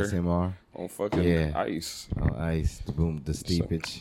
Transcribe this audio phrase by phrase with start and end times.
[0.00, 1.52] water on fucking Yeah.
[1.56, 2.08] ice.
[2.20, 2.80] on ice.
[2.82, 4.00] Boom, the steepage,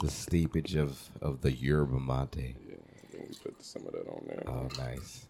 [0.00, 2.54] the steepage of of the yerba mate.
[2.68, 4.42] Yeah, we put some of that on there.
[4.46, 5.26] Oh, nice.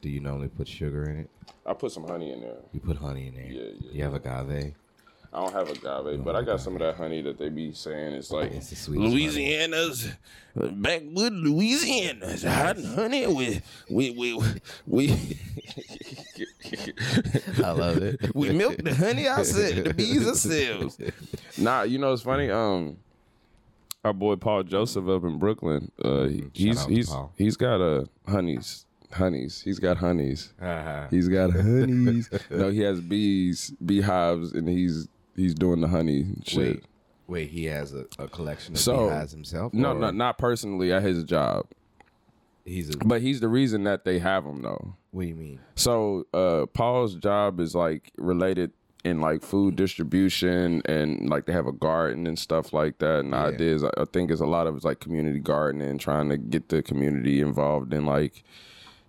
[0.00, 1.30] Do you normally put sugar in it?
[1.64, 2.56] I put some honey in there.
[2.72, 3.46] You put honey in there.
[3.46, 4.74] Yeah, yeah, You have agave.
[5.32, 8.14] I don't have agave, but I got some of that honey that they be saying
[8.14, 9.04] it's like It's the sweetest.
[9.04, 9.14] honey.
[9.22, 10.08] Louisiana's
[10.54, 13.60] backwood Louisiana's hot honey we
[13.90, 14.40] we we
[14.86, 15.38] we
[17.62, 18.20] I love it.
[18.34, 20.98] we milk the honey ourselves, the bees ourselves.
[21.58, 22.50] Nah, you know it's funny.
[22.50, 22.96] Um,
[24.04, 25.90] our boy Paul Joseph up in Brooklyn.
[26.02, 27.32] Uh, he's out to he's Paul.
[27.36, 29.60] he's got uh honeys, honeys.
[29.62, 30.52] He's got honeys.
[30.60, 31.06] Uh-huh.
[31.10, 32.30] He's got honeys.
[32.50, 36.58] no, he has bees, beehives, and he's he's doing the honey shit.
[36.58, 36.84] Wait,
[37.26, 37.50] wait.
[37.50, 39.72] He has a, a collection of So- beehives himself.
[39.74, 41.66] No, or no, not personally at his job,
[42.64, 42.98] He's a.
[42.98, 44.96] but he's the reason that they have him though.
[45.12, 45.60] What do you mean?
[45.76, 48.72] So uh Paul's job is like related
[49.04, 53.20] in like food distribution and like they have a garden and stuff like that.
[53.20, 56.36] And ideas I I think it's a lot of it's like community gardening, trying to
[56.36, 58.42] get the community involved in like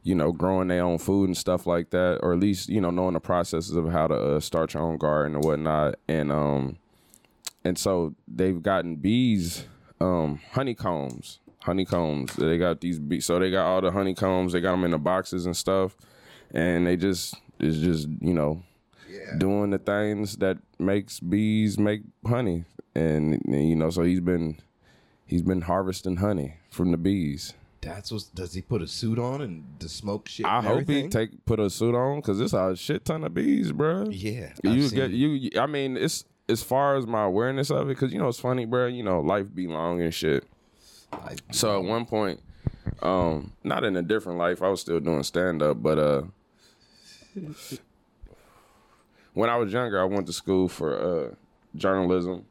[0.08, 2.90] you know growing their own food and stuff like that, or at least you know
[2.90, 5.96] knowing the processes of how to uh, start your own garden and whatnot.
[6.08, 6.78] And um
[7.64, 9.66] and so they've gotten bees,
[10.00, 11.40] um honeycombs.
[11.60, 12.34] Honeycombs.
[12.36, 13.26] They got these bees.
[13.26, 14.54] So they got all the honeycombs.
[14.54, 15.98] They got them in the boxes and stuff
[16.52, 18.62] and they just it's just you know
[19.38, 22.66] doing the things that makes bees make honey
[22.96, 24.58] and, and, you know so he's been
[25.26, 28.24] he's been harvesting honey from the bees That's what.
[28.34, 30.46] Does he put a suit on and the smoke shit?
[30.46, 33.72] i hope he take put a suit on because it's a shit ton of bees
[33.72, 35.16] bro Yeah, I've you get it.
[35.16, 38.40] you i mean it's as far as my awareness of it because you know it's
[38.40, 40.44] funny bro you know life be long and shit
[41.12, 42.42] Like, So at one point,
[43.02, 46.22] um, not in a different life, I was still doing stand up, but uh
[49.34, 51.36] when I was younger, I went to school for uh
[51.76, 52.46] journalism.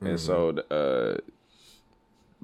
[0.00, 1.16] And so uh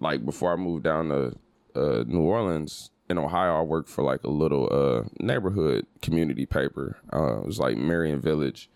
[0.00, 1.37] like before I moved down to
[1.77, 6.99] uh New Orleans in Ohio, I worked for like a little uh neighborhood community paper.
[7.12, 8.69] Uh it was like Merion Village.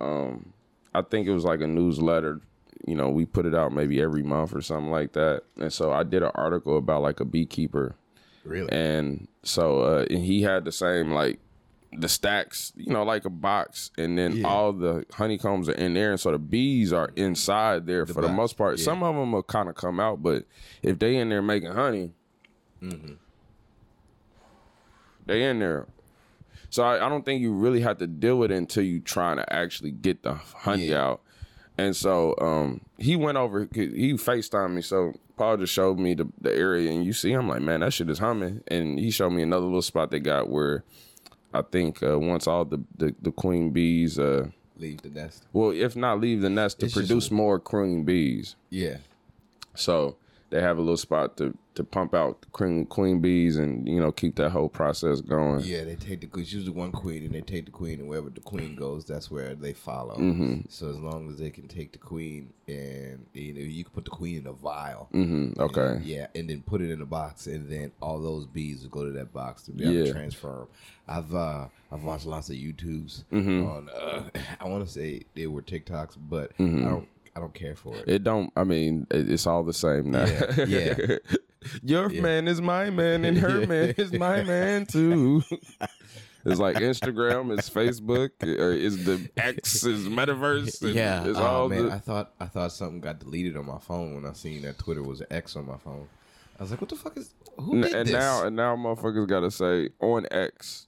[0.00, 0.52] Um
[0.94, 2.40] I think it was like a newsletter.
[2.86, 5.42] You know, we put it out maybe every month or something like that.
[5.56, 7.96] And so I did an article about like a beekeeper
[8.48, 8.70] really?
[8.72, 11.38] and so uh and he had the same like
[11.92, 16.10] the stacks you know like a box and then all the honeycombs are in there
[16.10, 18.84] and so the bees are inside there for the most part yeah.
[18.84, 20.44] some of them will kind of come out but
[20.82, 22.12] if they in there making honey
[22.82, 23.14] Mm-hmm.
[25.26, 25.86] they in there
[26.70, 29.38] so I, I don't think you really have to deal with it until you trying
[29.38, 31.02] to actually get the honey Yeah.
[31.04, 31.20] out
[31.80, 34.82] and so um, he went over, he FaceTimed me.
[34.82, 37.92] So Paul just showed me the, the area, and you see, I'm like, man, that
[37.92, 38.62] shit is humming.
[38.66, 40.82] And he showed me another little spot they got where
[41.54, 45.44] I think uh, once all the, the, the queen bees, uh, Leave the nest.
[45.52, 48.56] well, if not leave the nest, to It's just- produce more queen bees.
[48.70, 48.96] Yeah.
[49.76, 50.16] So
[50.50, 54.12] they have a little spot to, to pump out queen, queen bees and, you know,
[54.12, 55.60] keep that whole process going.
[55.64, 56.42] Yeah, they take the queen.
[56.44, 59.30] It's usually one queen, and they take the queen, and wherever the queen goes, that's
[59.30, 60.16] where they follow.
[60.16, 60.60] Mm-hmm.
[60.68, 64.04] So as long as they can take the queen, and you know, you can put
[64.04, 65.08] the queen in a vial.
[65.12, 66.00] hmm Okay.
[66.04, 69.04] Yeah, and then put it in a box, and then all those bees will go
[69.04, 70.04] to that box to be able Yeah.
[70.04, 70.66] to transfer 'em.
[71.08, 73.66] I've uh, I've watched lots of YouTubes Mm-hmm.
[73.66, 73.88] on.
[73.88, 74.22] Uh,
[74.60, 77.08] I want to say they were TikToks, but I don't.
[77.36, 78.00] I don't care for it.
[78.00, 78.10] Mm-hmm.
[78.10, 80.24] It don't, I mean, it's all the same now.
[80.24, 81.16] Yeah, yeah.
[81.82, 85.42] Your man is my man, and her man is my man too.
[86.44, 90.80] It's like Instagram, it's Facebook, or is the X, is Metaverse.
[90.82, 91.26] and Yeah.
[91.26, 94.14] it's oh, all man, the, I thought I thought something got deleted on my phone
[94.14, 96.06] when I seen that Twitter was X on my phone.
[96.58, 97.34] I was like, "What the fuck is?
[97.58, 100.86] Who and, did and this now and now motherfuckers gotta say on X.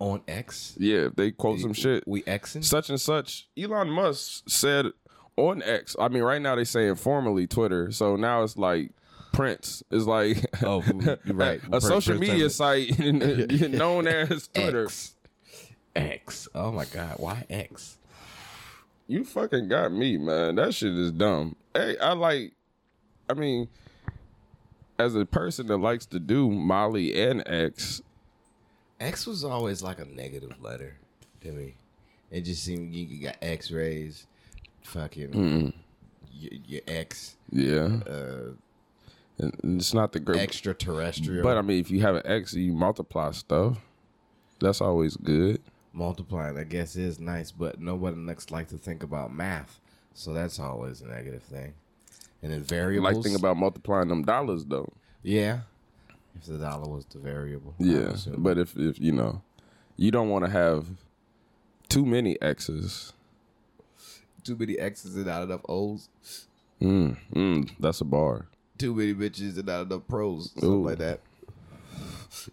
[0.00, 0.74] on X?
[0.78, 2.02] Yeah, if they quote some shit.
[2.08, 2.64] We Xing?
[2.64, 3.48] Such and such.
[3.56, 4.86] Elon Musk said
[5.36, 5.94] on X.
[6.00, 7.92] I mean, right now they saying formally Twitter.
[7.92, 8.90] So now it's like
[9.36, 10.82] Prince is like Oh,
[11.26, 11.60] right.
[11.70, 12.98] a social Prince media site
[13.70, 14.86] known as Twitter.
[14.86, 15.14] X.
[15.94, 16.48] X.
[16.54, 17.98] Oh my god, why X?
[19.06, 20.56] You fucking got me, man.
[20.56, 21.54] That shit is dumb.
[21.74, 22.52] Hey, I like.
[23.28, 23.68] I mean,
[24.98, 28.02] as a person that likes to do Molly and X,
[29.00, 30.96] X was always like a negative letter
[31.42, 31.74] to me.
[32.30, 34.26] It just seemed you you got X rays,
[34.82, 35.72] fucking
[36.32, 38.50] your, your X, yeah, uh,
[39.38, 40.40] and it's not the great.
[40.40, 41.42] extraterrestrial.
[41.42, 43.78] But I mean, if you have an X, you multiply stuff.
[44.60, 45.60] That's always good.
[45.92, 49.80] multiplying, I guess, is nice, but nobody next like to think about math,
[50.14, 51.74] so that's always a negative thing.
[52.42, 53.14] And then variables.
[53.14, 54.92] like think about multiplying them dollars though.
[55.22, 55.60] yeah,
[56.34, 57.74] if the dollar was the variable.
[57.78, 59.42] Yeah, but if if you know,
[59.96, 60.86] you don't want to have
[61.88, 63.12] too many X's.
[64.44, 66.08] Too many X's and not enough O's.
[66.80, 68.46] Mm, mm, that's a bar.
[68.78, 70.50] Too many bitches and not enough pros.
[70.52, 70.86] Something Ooh.
[70.86, 71.20] like that.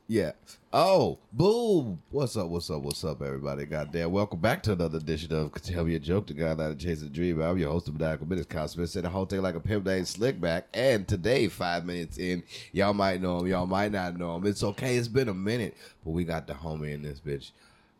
[0.07, 0.31] Yeah.
[0.71, 2.01] Oh, boom.
[2.11, 2.47] What's up?
[2.47, 2.81] What's up?
[2.81, 3.65] What's up, everybody?
[3.65, 4.11] Goddamn.
[4.11, 7.09] Welcome back to another edition of Tell Me a Joke, the guy that chasing a
[7.09, 7.41] dream.
[7.41, 8.89] I'm your host of Maniacal Menace, Kyle Smith.
[8.89, 10.63] Said the whole thing like a pimp named Slickback.
[10.73, 13.47] And today, five minutes in, y'all might know him.
[13.47, 14.45] Y'all might not know him.
[14.47, 14.95] It's okay.
[14.95, 15.75] It's been a minute.
[16.05, 17.51] But we got the homie in this bitch.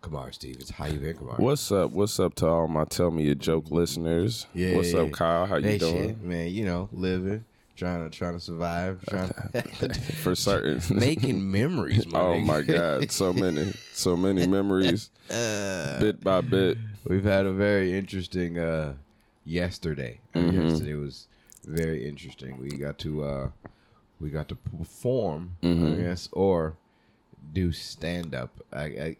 [0.02, 0.70] Kamari Stevens.
[0.70, 1.40] How you been, Kamari?
[1.40, 1.92] What's up?
[1.92, 4.48] What's up to all my Tell Me a Joke listeners?
[4.54, 5.02] Yeah, What's yeah.
[5.02, 5.46] up, Kyle?
[5.46, 6.08] How you doing?
[6.08, 6.52] shit, man.
[6.52, 9.30] You know, living, trying to trying to survive, trying
[10.24, 10.81] For certain.
[11.00, 12.06] making memories.
[12.08, 12.46] My oh nigga.
[12.46, 16.78] my God, so many, so many memories, Uh, bit by bit.
[17.06, 18.94] We've had a very interesting uh
[19.46, 20.20] yesterday.
[20.36, 20.70] Mm-hmm.
[20.70, 21.28] Yesterday was
[21.66, 22.58] very interesting.
[22.60, 23.50] We got to uh
[24.20, 25.88] we got to perform, Mm-hmm.
[25.94, 26.78] I guess, or
[27.52, 28.52] do stand up.
[28.72, 29.16] I, I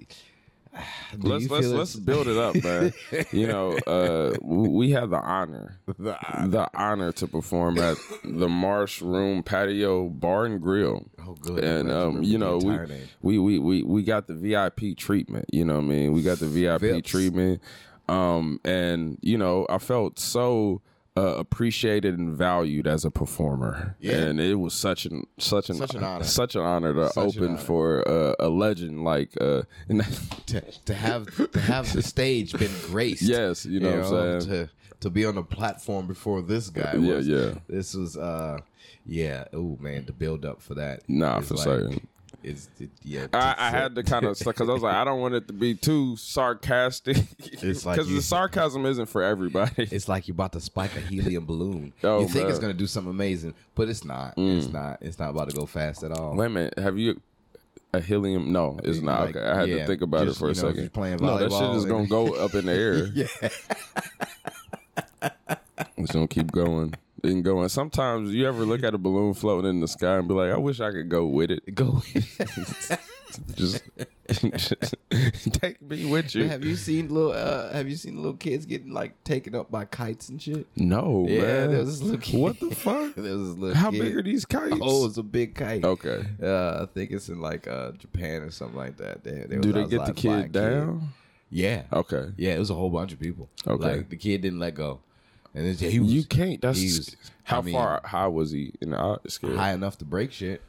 [1.20, 2.94] Let's let's let's build it up, man.
[3.31, 9.44] you know, uh, we had the honor, the honor to perform at the Marsh Room
[9.44, 11.06] Patio Bar and Grill.
[11.20, 11.64] Oh, good.
[11.64, 12.80] and um, you know, we,
[13.22, 15.46] we we we we got the VIP treatment.
[15.54, 16.14] You know what I mean?
[16.14, 17.06] We got the VIP Vips.
[17.06, 17.62] treatment.
[18.10, 20.81] Um, and you know, I felt so
[21.15, 23.95] uh, appreciated and valued as a performer.
[24.00, 24.13] Yeah.
[24.15, 26.24] And it was such an such an Such an honor.
[26.24, 27.57] such an honor to Such open honor.
[27.57, 29.63] for uh, a legend like uh,
[30.48, 33.21] to, to have to have the stage been graced.
[33.21, 34.68] yes, you know, what I'm saying.
[34.68, 34.69] To
[35.01, 37.27] to be on the platform before this guy Yeah, was.
[37.27, 37.54] yeah.
[37.68, 38.59] This was uh
[39.06, 41.01] yeah, oh man, the build up for that.
[41.09, 42.07] Nah, for like- certain.
[42.44, 42.68] It,
[43.04, 43.28] yeah.
[43.31, 45.54] I, I had to kind of because I was like, I don't want it to
[45.54, 49.88] be too sarcastic because like you- the sarcasm isn't for everybody.
[49.92, 51.94] It's like you're about to spike a helium balloon.
[52.04, 54.34] Oh, you think it's gonna do something amazing, but it's not.
[54.36, 54.74] It's mm.
[54.74, 54.98] not.
[55.01, 56.36] It's not about to go fast at all.
[56.36, 57.22] Wait a minute, have you
[57.94, 58.51] a helium?
[58.51, 59.28] No, it's not.
[59.28, 60.94] Like, okay, I had yeah, to think about just, it for a know, second.
[60.94, 63.06] playing no, that shit is gonna go up in the air.
[63.13, 63.28] yeah.
[65.98, 66.94] It's gonna keep going
[67.24, 67.70] and going.
[67.70, 70.58] Sometimes you ever look at a balloon floating in the sky and be like, I
[70.58, 71.74] wish I could go with it.
[71.75, 72.02] Go.
[73.56, 73.81] Just,
[74.28, 74.94] just
[75.54, 76.48] take me with you.
[76.48, 77.31] have you seen little?
[77.31, 80.68] Uh, have you seen little kids getting like taken up by kites and shit?
[80.75, 81.70] No, Yeah, man.
[81.72, 82.40] there was this little kid.
[82.40, 83.16] What the fuck?
[83.16, 84.02] there was this little How kid.
[84.02, 84.78] big are these kites?
[84.80, 85.84] Oh, it's a big kite.
[85.84, 86.24] okay.
[86.44, 89.24] Uh, I think it's in like uh, Japan or something like that.
[89.24, 91.10] They, they Do they get the kid down?
[91.50, 91.84] Yeah.
[91.92, 92.34] Okay.
[92.38, 93.50] Yeah, it was a whole bunch of people.
[93.66, 93.84] Okay.
[93.98, 95.00] Like the kid didn't let go,
[95.54, 96.62] and it's, he was You can't.
[96.62, 99.56] That's he was- how I mean, far high was he in the atmosphere?
[99.56, 100.62] high enough to break shit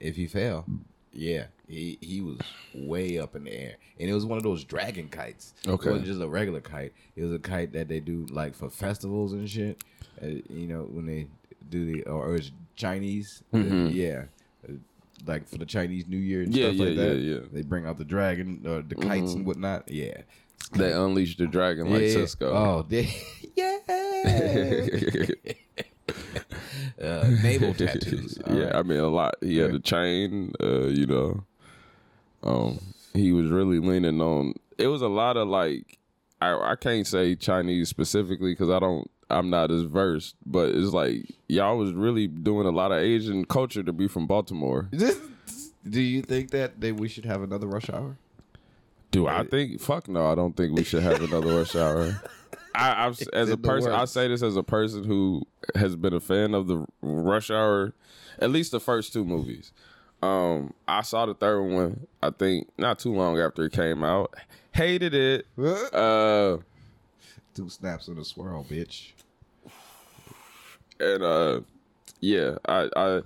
[0.00, 0.64] if he fell.
[1.12, 2.38] Yeah, he he was
[2.74, 5.54] way up in the air, and it was one of those dragon kites.
[5.66, 5.88] Okay.
[5.88, 6.92] it wasn't just a regular kite.
[7.16, 9.82] It was a kite that they do like for festivals and shit.
[10.22, 11.26] Uh, you know when they
[11.70, 13.42] do the or, or it's Chinese.
[13.54, 14.24] uh, yeah.
[14.68, 14.72] Uh,
[15.26, 16.60] Like for the Chinese New Year and Mm-hmm.
[16.62, 17.40] Yeah, stuff like that, yeah, yeah.
[17.52, 19.90] they bring out the dragon, or the kites and whatnot.
[19.90, 20.18] Yeah,
[20.72, 22.08] They unleashed the dragon like yeah.
[22.08, 22.42] Sisqo.
[22.42, 23.08] Oh, they,
[23.56, 23.78] yeah.
[27.02, 28.38] uh, naval tattoos.
[28.46, 28.76] All yeah, right.
[28.76, 29.36] I mean a lot.
[29.40, 30.52] He had a chain.
[30.60, 31.44] Uh, you know,
[32.42, 32.80] um,
[33.14, 34.54] he was really leaning on.
[34.78, 35.98] It was a lot of like,
[36.40, 39.10] I I can't say Chinese specifically because I don't.
[39.28, 43.44] I'm not as versed, but it's like y'all was really doing a lot of Asian
[43.44, 44.88] culture to be from Baltimore.
[45.88, 48.16] Do you think that they, we should have another rush hour?
[49.10, 49.80] Do I think?
[49.80, 52.20] Fuck no, I don't think we should have another rush hour.
[52.74, 55.42] I, I've, as a person, I say this as a person who
[55.74, 57.94] has been a fan of the Rush Hour,
[58.38, 59.72] at least the first two movies.
[60.22, 62.06] Um, I saw the third one.
[62.22, 64.34] I think not too long after it came out.
[64.72, 65.46] Hated it.
[65.58, 66.58] Uh,
[67.54, 69.12] Two snaps and a swirl, bitch.
[71.00, 71.60] and uh,
[72.20, 73.22] yeah, I, I,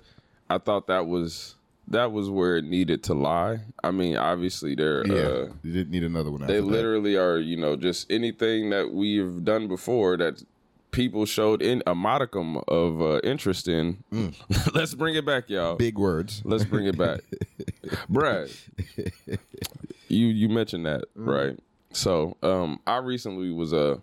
[0.49, 1.55] I thought that was
[1.91, 3.59] that was where it needed to lie.
[3.83, 6.41] I mean, obviously they're uh, you didn't need another one.
[6.41, 6.67] they after that.
[6.67, 10.43] literally are you know just anything that we've done before that
[10.91, 14.03] people showed in a modicum of uh, interest in
[14.73, 16.41] let's bring it back y'all big words.
[16.43, 17.21] let's bring it back
[18.09, 18.49] brad
[20.09, 21.57] you you mentioned that right
[21.93, 23.95] so um i recently was uh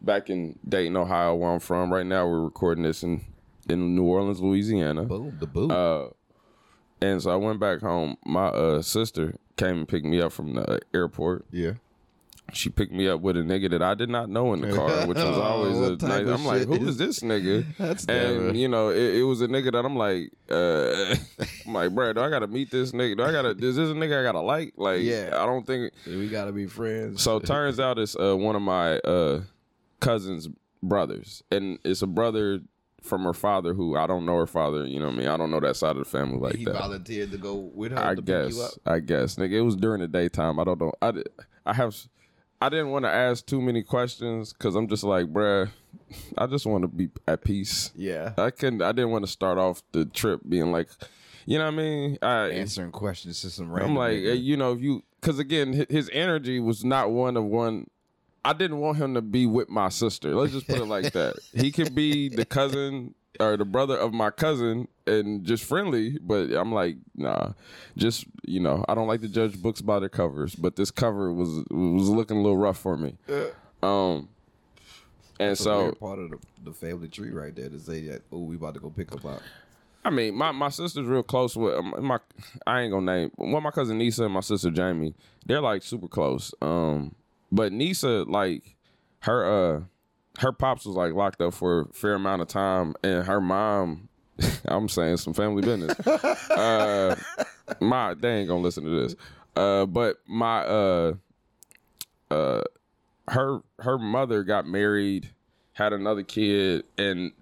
[0.00, 3.20] back in dayton ohio where i'm from right now we're recording this in
[3.68, 5.70] in new orleans louisiana Boom, the boom.
[5.70, 6.06] uh,
[7.02, 8.16] and so I went back home.
[8.24, 11.44] My uh, sister came and picked me up from the airport.
[11.50, 11.72] yeah.
[12.54, 15.06] She picked me up with a nigga that I did not know in the car,
[15.06, 16.28] which was Oh, always a nice.
[16.28, 17.64] I'm like, who is- is this nigga?
[17.78, 21.14] That's and you know, it, it was a nigga that I'm like, uh,
[21.66, 23.16] I'm like, bro, do I gotta meet this nigga?
[23.16, 23.50] Do I gotta?
[23.50, 24.74] Is this a nigga I gotta like?
[24.76, 25.30] Like, Yeah.
[25.32, 25.94] I don't think.
[26.06, 27.22] We gotta be friends.
[27.22, 29.42] So turns out it's uh, one of my uh,
[30.00, 30.48] cousin's
[30.82, 32.60] brothers, and it's a brother
[33.02, 34.86] from her father, who I don't know her father.
[34.86, 35.28] You know what I mean?
[35.28, 36.74] I don't know that side of the family like he that.
[36.74, 38.60] volunteered to go with her I to pick you guess.
[38.62, 38.72] up.
[38.86, 39.36] I guess.
[39.36, 40.58] Nigga, it was during the daytime.
[40.58, 40.92] I don't know.
[41.02, 41.24] I, di-
[41.66, 41.96] I have.
[42.60, 45.68] I didn't want to ask too many questions because I'm just like, bruh,
[46.38, 47.90] I just want to be at peace.
[47.96, 48.34] Yeah.
[48.38, 48.82] I couldn't.
[48.82, 50.88] I didn't want to start off the trip being like,
[51.44, 52.18] you know what I mean?
[52.22, 53.90] I, Answering questions to some random.
[53.90, 54.40] I'm like, nigga.
[54.40, 57.88] you know, if you, because again, his energy was not one of one.
[58.44, 60.34] I didn't want him to be with my sister.
[60.34, 61.36] Let's just put it like that.
[61.54, 66.50] He could be the cousin or the brother of my cousin and just friendly, but
[66.52, 67.52] I'm like, nah.
[67.96, 71.32] Just you know, I don't like to judge books by their covers, but this cover
[71.32, 73.16] was was looking a little rough for me.
[73.82, 74.28] Um,
[75.38, 78.22] and so part of the, the family tree right there to say that.
[78.32, 79.40] Oh, we about to go pick up our.
[80.04, 82.18] I mean, my, my sister's real close with um, my.
[82.66, 83.62] I ain't gonna name one.
[83.62, 85.14] My cousin Nisa and my sister Jamie.
[85.46, 86.54] They're like super close.
[86.60, 87.14] Um,
[87.52, 88.76] but Nisa like
[89.20, 89.80] her uh
[90.40, 94.08] her pops was like locked up for a fair amount of time, and her mom.
[94.64, 95.94] I'm saying some family business.
[96.06, 97.14] uh,
[97.80, 99.14] my they ain't gonna listen to this.
[99.54, 101.14] Uh, but my uh
[102.30, 102.62] uh
[103.28, 105.30] her her mother got married,
[105.74, 107.32] had another kid, and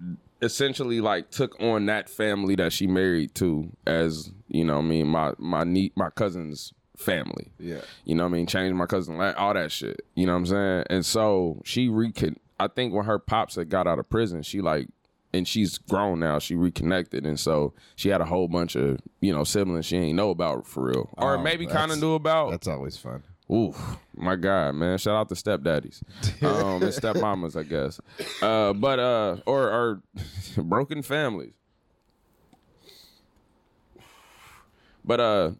[0.42, 5.06] essentially like took on that family that she married to as you know I mean
[5.06, 7.50] my my nie- my cousin's family.
[7.58, 7.80] Yeah.
[8.04, 8.46] You know what I mean?
[8.46, 10.04] Changed my cousin, all that shit.
[10.14, 10.84] You know what I'm saying?
[10.90, 12.36] And so she recon.
[12.58, 14.88] I think when her pops had got out of prison, she like,
[15.32, 16.38] and she's grown now.
[16.38, 20.16] She reconnected, and so she had a whole bunch of you know siblings she ain't
[20.16, 22.50] know about for real, or Oh, maybe kind of knew about.
[22.50, 23.22] That's always fun.
[23.50, 24.98] Oof, my God, man!
[24.98, 26.02] Shout out to stepdaddies,
[26.42, 28.00] um, and stepmamas, I guess.
[28.42, 30.02] Uh, but uh, or or
[30.62, 31.54] broken families.
[35.04, 35.50] But uh,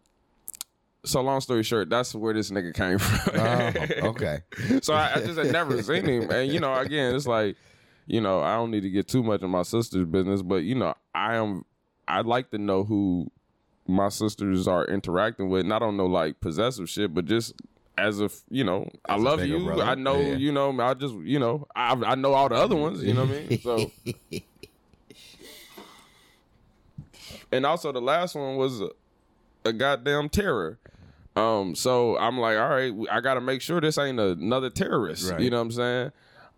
[1.03, 3.39] so long story short, that's where this nigga came from.
[3.39, 4.39] Oh, okay.
[4.81, 7.55] so I, I just had never seen him, and you know, again, it's like,
[8.07, 10.75] you know, I don't need to get too much in my sister's business, but you
[10.75, 11.65] know, I am.
[12.07, 13.31] I'd like to know who
[13.87, 17.53] my sisters are interacting with, and I don't know like possessive shit, but just
[17.97, 19.63] as if you know, I As a love you.
[19.65, 19.83] brother?
[19.83, 20.33] I know Yeah.
[20.35, 20.77] you know.
[20.81, 23.03] I just you know, I I know all the other ones.
[23.03, 23.59] You know what I mean?
[23.61, 23.91] So.
[27.53, 28.89] And also the last one was a,
[29.65, 30.79] a goddamn terror.
[31.35, 35.31] Um, so I'm like, all right, I got to make sure this ain't another terrorist.
[35.31, 35.39] Right.
[35.41, 36.11] You know what I'm saying?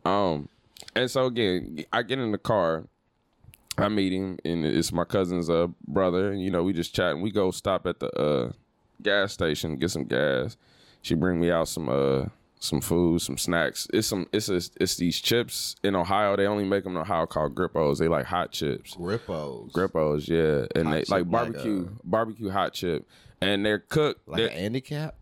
[0.05, 0.49] Um,
[0.95, 2.85] and so again, I get in the car,
[3.77, 7.21] I meet him, and it's my cousin's uh brother, and you know we just chatting.
[7.21, 8.51] We go stop at the uh
[9.01, 10.57] gas station, get some gas.
[11.01, 12.25] She bring me out some uh
[12.59, 13.87] some food, some snacks.
[13.93, 16.35] It's some it's a, it's these chips in Ohio.
[16.35, 17.97] They only make them in Ohio called Grippos.
[17.97, 18.95] They like hot chips.
[18.95, 19.71] Grippos.
[19.71, 23.07] Grippos, yeah, and Hot they like like barbecue, barbecue hot chip,
[23.43, 24.27] and they're cooked.
[24.27, 25.15] Like they're- Andy Capp?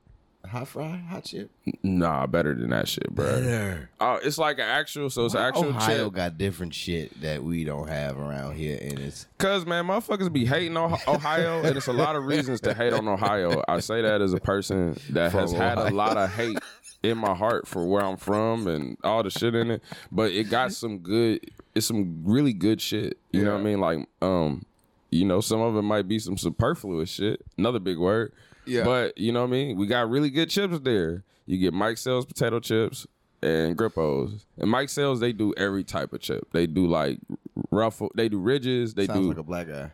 [0.50, 0.98] Hot fry?
[1.10, 1.52] Hot chip?
[1.84, 3.78] nah, better than that shit, bro.
[4.00, 6.14] Oh, it's like an actual, so it's an actual Ohio chip.
[6.14, 10.46] got different shit that we don't have around here, and it's Cause man, motherfuckers be
[10.46, 13.64] hating on Ohio, and it's a lot of reasons to hate on Ohio.
[13.68, 16.58] I say that as a person that has From had a lot of hate
[17.04, 19.84] in my heart for where I'm from and all the shit in it.
[20.12, 21.40] But it got some good.
[21.76, 23.20] It's some really good shit.
[23.32, 23.80] You know what I mean?
[23.80, 24.64] Like, um,
[25.12, 27.42] you know, some of it might be some superfluous shit.
[27.58, 28.34] Another big word.
[28.66, 28.84] Yeah.
[28.84, 29.78] But you know what I mean?
[29.78, 31.24] We got really good chips there.
[31.46, 33.06] You get Mike-sell's potato chips
[33.44, 34.46] and Grippos.
[34.58, 36.48] And Mike-sell's they do every type of chip.
[36.54, 37.20] They do like
[37.72, 38.12] ruffle.
[38.16, 38.94] They do ridges.
[38.94, 39.28] They sounds do.
[39.30, 39.92] like a black guy.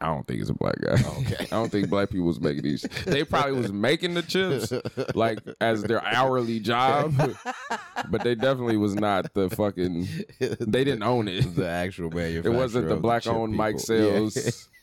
[0.00, 0.92] I don't think it's a black guy.
[1.18, 1.36] Okay.
[1.40, 2.82] I don't think black people was making these.
[3.04, 4.72] They probably was making the chips
[5.14, 7.14] like as their hourly job,
[8.10, 10.08] but they definitely was not the fucking.
[10.38, 11.54] They didn't own it.
[11.54, 12.52] The actual manufacturer.
[12.52, 13.96] It wasn't the black chip owned Mike people.
[13.96, 14.28] Yeah.
[14.28, 14.68] Sales.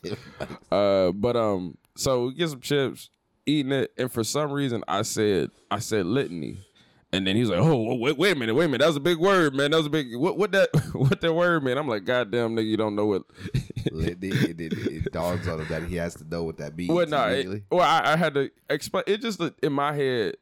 [0.72, 3.10] Uh, but um, so we get some chips,
[3.46, 6.60] eating it, and for some reason I said I said litany.
[7.12, 8.82] And then he's like, "Oh, wait, wait a minute, wait a minute.
[8.82, 9.72] That was a big word, man.
[9.72, 10.38] That was a big what?
[10.38, 10.70] What that?
[10.94, 11.78] What that word, man?
[11.78, 13.24] I'm like, goddamn, nigga, you don't know what
[13.54, 16.92] it, it, it, it dawns on him that he has to know what that means.
[16.92, 17.64] Well, no, immediately.
[17.72, 19.06] well, I, I had to explain.
[19.08, 20.36] It just in my head,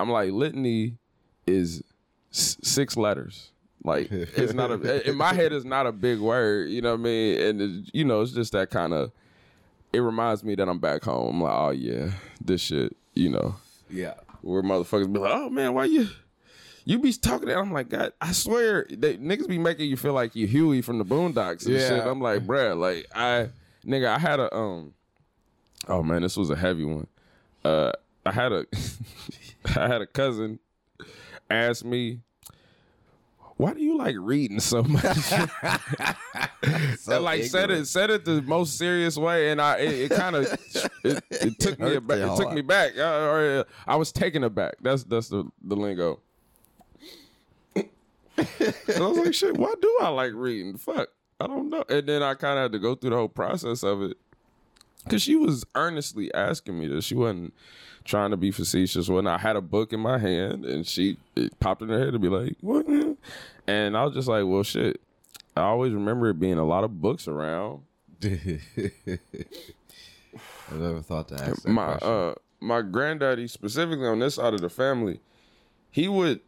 [0.00, 0.96] I'm like litany
[1.46, 1.84] is
[2.32, 3.50] s- six letters.
[3.84, 5.52] Like it's not a in my head.
[5.52, 6.68] It's not a big word.
[6.70, 7.40] You know what I mean?
[7.40, 9.12] And it's, you know, it's just that kind of.
[9.92, 11.36] It reminds me that I'm back home.
[11.36, 12.10] I'm like, oh yeah,
[12.40, 12.96] this shit.
[13.14, 13.54] You know,
[13.88, 14.14] yeah.
[14.42, 16.08] Where motherfuckers be like, oh man, why you?
[16.84, 20.14] You be talking that I'm like, God, I swear, they, niggas be making you feel
[20.14, 21.86] like you Huey from the Boondocks and Yeah.
[21.88, 22.06] shit.
[22.06, 23.50] I'm like, bruh, like I,
[23.84, 24.94] nigga, I had a um,
[25.86, 27.06] oh man, this was a heavy one.
[27.64, 27.92] Uh,
[28.24, 28.64] I had a,
[29.76, 30.58] I had a cousin
[31.50, 32.20] ask me,
[33.58, 35.32] why do you like reading so much?
[36.98, 40.36] So like said it said it the most serious way, and I it, it kind
[40.36, 40.44] of
[41.04, 42.18] it, it took me aback.
[42.18, 44.74] It took me back, uh, or uh, I was taken aback.
[44.80, 46.20] That's that's the the lingo.
[47.76, 47.84] so
[48.36, 50.76] I was like, shit, why do I like reading?
[50.76, 51.08] Fuck.
[51.40, 51.84] I don't know.
[51.88, 54.16] And then I kind of had to go through the whole process of it
[55.08, 57.04] because she was earnestly asking me this.
[57.04, 57.54] She wasn't
[58.04, 59.08] trying to be facetious.
[59.08, 62.12] When I had a book in my hand and she it popped in her head
[62.12, 62.86] to be like, "What?"
[63.66, 65.00] And I was just like, "Well, shit."
[65.56, 67.82] I always remember it being a lot of books around.
[68.24, 68.38] I've
[70.72, 72.08] never thought to ask that my question.
[72.08, 75.20] uh my granddaddy specifically on this side of the family,
[75.90, 76.40] he would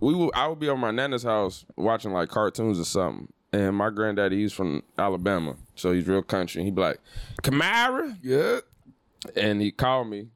[0.00, 3.32] we would I would be on my nana's house watching like cartoons or something.
[3.52, 6.64] And my granddaddy, he's from Alabama, so he's real country.
[6.64, 7.00] He'd be like,
[7.42, 8.60] Kamara, yeah.
[9.36, 10.28] and he called me,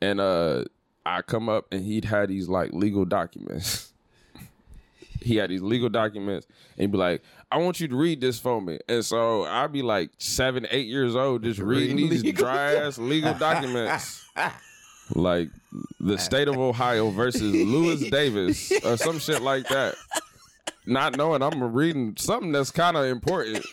[0.00, 0.64] and uh,
[1.04, 3.92] I come up and he'd had these like legal documents.
[5.22, 8.38] he had these legal documents, and he'd be like, "I want you to read this
[8.40, 12.32] for me." And so I'd be like seven, eight years old, just reading Reading these
[12.34, 14.28] dry ass legal documents,
[15.14, 15.50] like
[16.00, 19.94] the state of Ohio versus Lewis Davis or some shit like that.
[20.86, 23.64] Not knowing I'm reading something that's kind of important,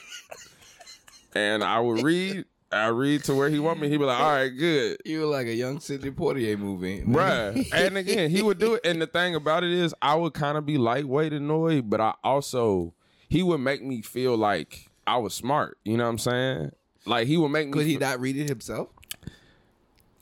[1.35, 2.45] and I would read.
[2.71, 3.87] I read to where he want me.
[3.87, 7.03] He'd be like, "All right, good." You were like a young Sidney Poitier movie.
[7.03, 7.67] Bruh.
[7.71, 8.81] And again, he would do it.
[8.83, 12.15] And the thing about it is, I would kind of be lightweight annoyed, but I
[12.23, 12.95] also,
[13.29, 15.77] he would make me feel like I was smart.
[15.85, 16.71] You know what I'm saying?
[17.05, 17.73] Like, he would make me.
[17.73, 18.89] Could he feel- not read it himself?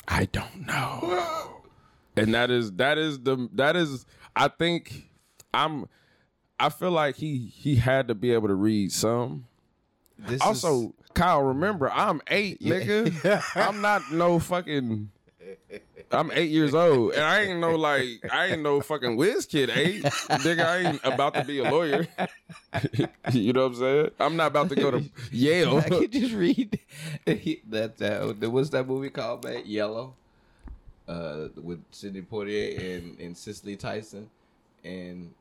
[0.10, 1.62] I don't know.
[2.18, 4.06] and that is, that is the, that is,
[4.36, 5.10] I think
[5.54, 5.86] I'm,
[6.62, 9.46] I feel like he, he had to be able to read some.
[10.20, 13.42] This Also, Kyle, remember, I'm eight, nigga.
[13.56, 15.10] I'm not no fucking.
[16.12, 19.72] I'm eight years old, and I ain't no like I ain't no fucking whiz kid
[19.72, 20.64] eight, nigga.
[20.64, 22.08] I ain't about to be a lawyer.
[23.32, 24.12] you know what I'm saying?
[24.20, 25.80] I'm not about to go to Yale.
[25.80, 26.80] I can just read
[27.26, 27.98] that.
[27.98, 29.64] that what's that movie called, man?
[29.66, 30.14] Yellow,
[31.08, 34.30] uh, with Sidney Poitier and and Cicely Tyson,
[34.84, 35.34] and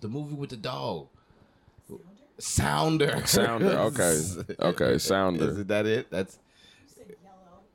[0.00, 1.08] the movie with the dog.
[2.38, 3.22] Sounder.
[3.26, 4.20] Sounder, okay.
[4.60, 5.50] Okay, Sounder.
[5.50, 6.10] Isn't that it?
[6.10, 6.38] That's.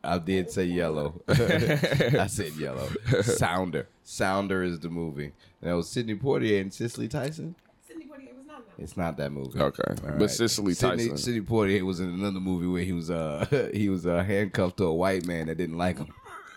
[0.05, 1.21] I did say yellow.
[1.29, 2.89] I said yellow.
[3.21, 3.87] Sounder.
[4.03, 5.31] Sounder is the movie.
[5.61, 7.55] And that was Sidney Poitier and Cicely Tyson.
[7.87, 8.83] Sidney Poitier was not that.
[8.83, 9.57] It's not that movie.
[9.59, 10.29] Okay, All but right.
[10.29, 11.17] Cicely Sidney, Tyson.
[11.17, 14.85] Sidney Poitier was in another movie where he was uh he was uh, handcuffed to
[14.85, 16.07] a white man that didn't like him.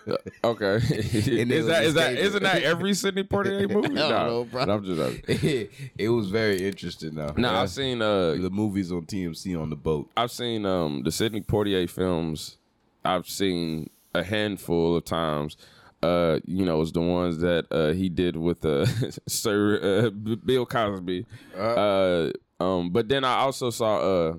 [0.45, 3.89] Okay, is that is that isn't that every Sidney Poitier movie?
[3.95, 4.63] Nah, know, bro.
[4.63, 5.29] I'm just.
[5.29, 7.33] it, it was very interesting though.
[7.37, 7.61] Now Yeah.
[7.63, 10.11] I've seen uh the movies on TMC on the boat.
[10.17, 12.59] I've seen um the Sidney Poitier films.
[13.05, 15.57] I've seen a handful of times.
[16.03, 18.87] Uh, you know, it's the ones that uh he did with uh
[19.27, 21.27] Sir uh, Bill Cosby.
[21.57, 24.35] Uh, um, but then I also saw uh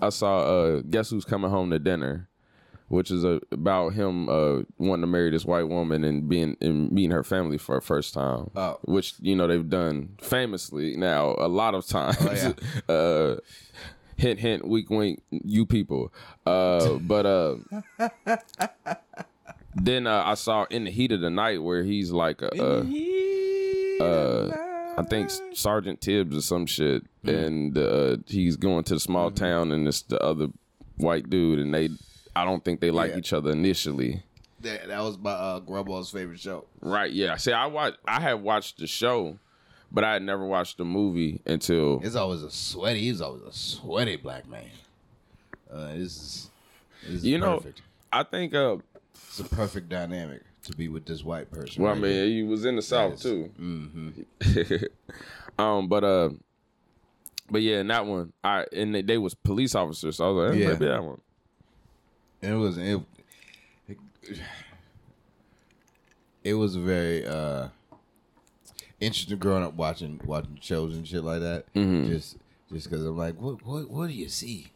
[0.00, 2.28] I saw uh Guess Who's Coming Home to Dinner,
[2.88, 6.90] which is uh, about him uh wanting to marry this white woman and being and
[6.90, 8.50] meeting her family for the first time.
[8.56, 8.78] Oh.
[8.84, 12.16] Which you know they've done famously now a lot of times.
[12.22, 12.52] yeah.
[12.94, 13.36] uh
[14.16, 16.12] hint hint wink wink you people
[16.44, 17.54] uh but uh
[19.76, 24.02] then uh, i saw in the heat of the night where he's like a, uh
[24.02, 24.56] uh
[24.98, 29.70] i think sergeant tibbs or some shit and uh he's going to the small town
[29.70, 30.48] and it's the other
[30.96, 31.88] white dude and they
[32.42, 33.18] i don't think they like Yeah.
[33.18, 34.22] each other initially
[34.60, 36.64] That, that was my uh, grandma's favorite show.
[36.80, 37.94] right yeah see i watch.
[38.06, 39.38] i had watched the show
[39.90, 43.00] but i had never watched the movie until It's always a sweaty.
[43.00, 44.70] He's always a sweaty black man.
[45.72, 46.50] Uh, this is
[47.02, 47.62] this is you know
[48.12, 48.76] i think uh
[49.14, 51.82] It's a perfect dynamic to be with this white person.
[51.82, 52.26] Well, I mean, here.
[52.26, 53.22] he was in the South Yes.
[53.22, 53.50] too.
[53.58, 54.84] Mm-hmm.
[55.62, 56.30] um, but uh,
[57.50, 60.36] but yeah, in that one, I and they, they was police officers, so I was
[60.50, 60.68] like, eh, Yeah.
[60.72, 61.20] maybe that one.
[62.40, 63.00] It was it,
[63.88, 63.98] it,
[66.44, 67.68] it was very uh
[69.00, 71.72] interesting growing up watching watching shows and shit like that.
[71.74, 72.08] Mm-hmm.
[72.10, 72.36] Just
[72.72, 74.68] just because I'm like, what what what do you see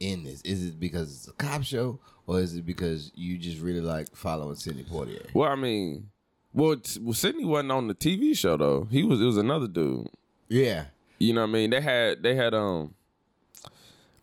[0.00, 0.40] in this?
[0.42, 4.14] Is it because it's a cop show, or is it because you just really like
[4.14, 5.26] following Sidney Poitier?
[5.34, 6.10] Well, I mean,
[6.52, 8.88] well, t- well, Sidney wasn't on the TV show though.
[8.90, 9.20] He was.
[9.20, 10.08] It was another dude.
[10.48, 10.84] Yeah,
[11.18, 11.70] You know what I mean?
[11.70, 12.94] They had they had um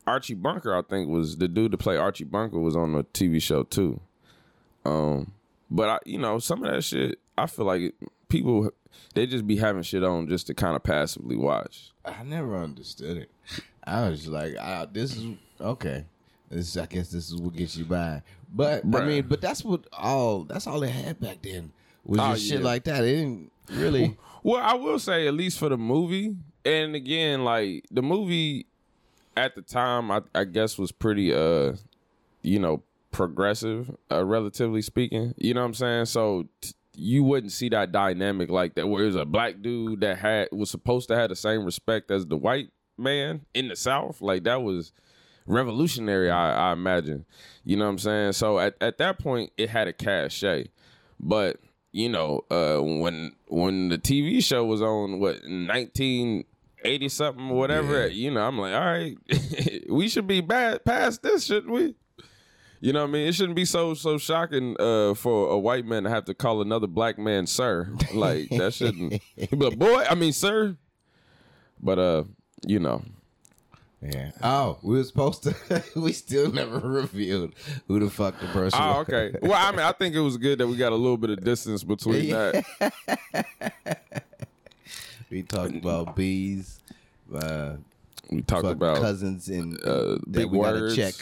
[0.08, 0.76] Archie Bunker.
[0.76, 4.00] I think was the dude to play Archie Bunker was on the TV show too.
[4.86, 5.32] Um,
[5.72, 7.96] but I, you know, some of that shit, I feel like it,
[8.30, 8.70] people
[9.14, 11.92] they just be having shit on just to kind of passively watch.
[12.06, 13.32] I never understood it.
[13.86, 16.06] I was like, ah, this is okay.
[16.50, 18.22] This I guess this is what gets you by.
[18.54, 21.72] But I mean, but that's what all that's all they had back then
[22.06, 22.66] was Oh, just shit yeah.
[22.66, 23.04] like that.
[23.04, 24.18] It didn't really.
[24.46, 26.36] Well, I will say at least for the movie,
[26.66, 28.66] and again, like the movie
[29.36, 31.74] at the time, I, I guess was pretty, uh,
[32.42, 35.34] you know, progressive, uh, relatively speaking.
[35.38, 36.06] You know what I'm saying?
[36.06, 40.02] So t- you wouldn't see that dynamic like that, where it was a black dude
[40.02, 43.76] that had was supposed to have the same respect as the white man in the
[43.76, 44.22] South.
[44.22, 44.92] Like that was
[45.46, 46.30] revolutionary.
[46.30, 47.26] I, I imagine.
[47.64, 48.34] You know what I'm saying?
[48.34, 50.70] So at at that point, it had a cachet,
[51.20, 51.60] but
[51.92, 55.44] you know, uh, when when the TV show was on, what
[56.84, 59.18] 1980 something, whatever, you know, I'm like, all right,
[59.90, 61.96] we should be bad past this, shouldn't we?
[62.82, 63.28] You know what I mean?
[63.28, 66.62] It shouldn't be so so shocking uh, for a white man to have to call
[66.62, 67.90] another black man sir.
[68.14, 69.22] Like that shouldn't.
[69.54, 70.76] but boy, I mean sir.
[71.82, 72.24] But uh,
[72.68, 73.02] you know,
[74.02, 74.32] Yeah.
[74.44, 75.84] Oh, we were supposed to.
[75.96, 77.54] we still never revealed
[77.88, 78.80] who the fuck the person.
[78.82, 79.08] Oh, was.
[79.08, 79.38] okay.
[79.42, 81.42] Well, I mean, I think it was good that we got a little bit of
[81.42, 82.66] distance between that.
[85.34, 86.80] We talked about bees.
[87.34, 87.78] Uh,
[88.30, 91.14] We talked about cousins and uh, that big we gotta words, check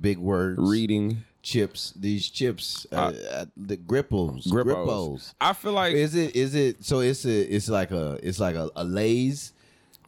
[0.00, 0.58] big words.
[0.58, 1.92] reading, chips.
[1.96, 2.86] These chips.
[2.90, 4.64] Uh, uh, the gripples, grippos.
[4.86, 5.34] Grippos.
[5.40, 6.34] I feel like Is it?
[6.34, 6.84] Is it?
[6.84, 7.54] So it's a.
[7.54, 8.18] It's like a.
[8.22, 9.52] It's like a, a Lay's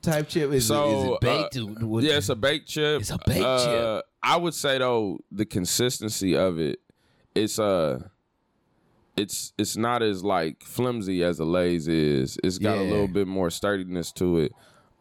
[0.02, 0.50] type chip.
[0.52, 1.56] Is, so it, is it baked?
[1.58, 3.00] uh, yeah, it's a baked chip.
[3.02, 4.06] It's a baked Uh, chip.
[4.22, 6.80] I would say though, the consistency of it,
[7.34, 8.00] it's uh
[9.20, 12.38] it's it's not as like flimsy as a Lay's is.
[12.42, 14.52] It's got a little bit more sturdiness to it.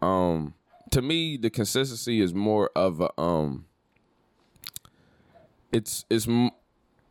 [0.02, 0.54] Um,
[0.92, 3.66] to me, the consistency is more of a um.
[5.72, 6.28] It's it's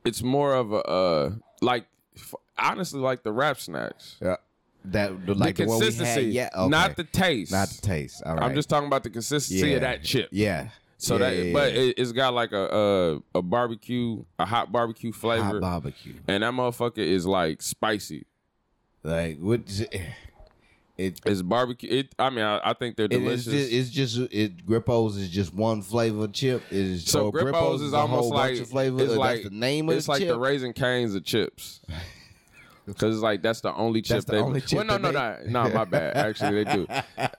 [0.04, 1.30] it's more of a uh
[1.62, 4.16] like f- honestly like the rap snacks.
[4.20, 4.36] Yeah.
[4.84, 6.32] That the, like the the one we consistency, had.
[6.32, 6.50] Yeah.
[6.56, 6.68] Okay.
[6.68, 7.52] not the taste.
[7.52, 8.22] not the taste.
[8.24, 8.44] All right.
[8.44, 9.74] I'm just talking about the consistency Yeah.
[9.76, 10.28] of that chip.
[10.32, 10.68] Yeah.
[10.98, 11.80] So Yeah, that, yeah, but yeah.
[11.80, 16.14] it, it's got like a, a a barbecue, a hot barbecue flavor, hot barbecue.
[16.26, 18.26] and that motherfucker is like spicy.
[19.04, 19.60] Like what?
[20.96, 21.20] It.
[21.24, 21.88] It's barbecue.
[22.00, 22.14] It.
[22.18, 23.70] I mean, I, I think they're It is delicious.
[23.70, 26.64] just, it's just it Grippos is just one flavor chip.
[26.70, 29.02] It is so oh, Grippos is a almost like flavors.
[29.02, 30.28] It's like the name of It's like chip.
[30.28, 31.80] the Raising Cane's of chips.
[32.96, 34.38] Cause it's like that's the only chip That's the they.
[34.38, 36.16] only chip well, no, no, no, no, my bad.
[36.16, 36.86] Actually, they do.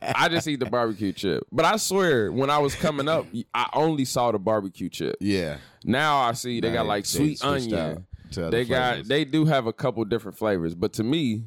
[0.01, 1.43] I just eat the barbecue chip.
[1.51, 5.15] But I swear, when I was coming up, I only saw the barbecue chip.
[5.19, 8.05] yeah, Now I see they got like sweet onion.
[8.31, 11.43] They got they do have a couple different flavors, but to me,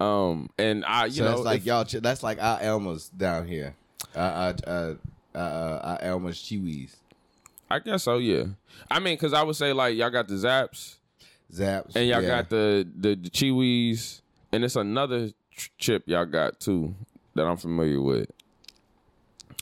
[0.00, 1.84] um, and I you so know that's like if- y'all.
[1.84, 3.74] Chi- That's like our Elmer's down here.
[4.14, 4.94] Uh, uh, uh,
[5.34, 6.94] uh, uh, our Elmer's CheeWees,
[7.70, 8.44] I guess so, yeah.
[8.90, 10.98] I mean, because I would say like y'all got the Zapp's
[11.54, 12.28] Zapp's, and y'all yeah.
[12.28, 14.20] got the the, the CheeWees,
[14.52, 16.94] and it's another ch- chip y'all got too
[17.34, 18.30] that I'm familiar with.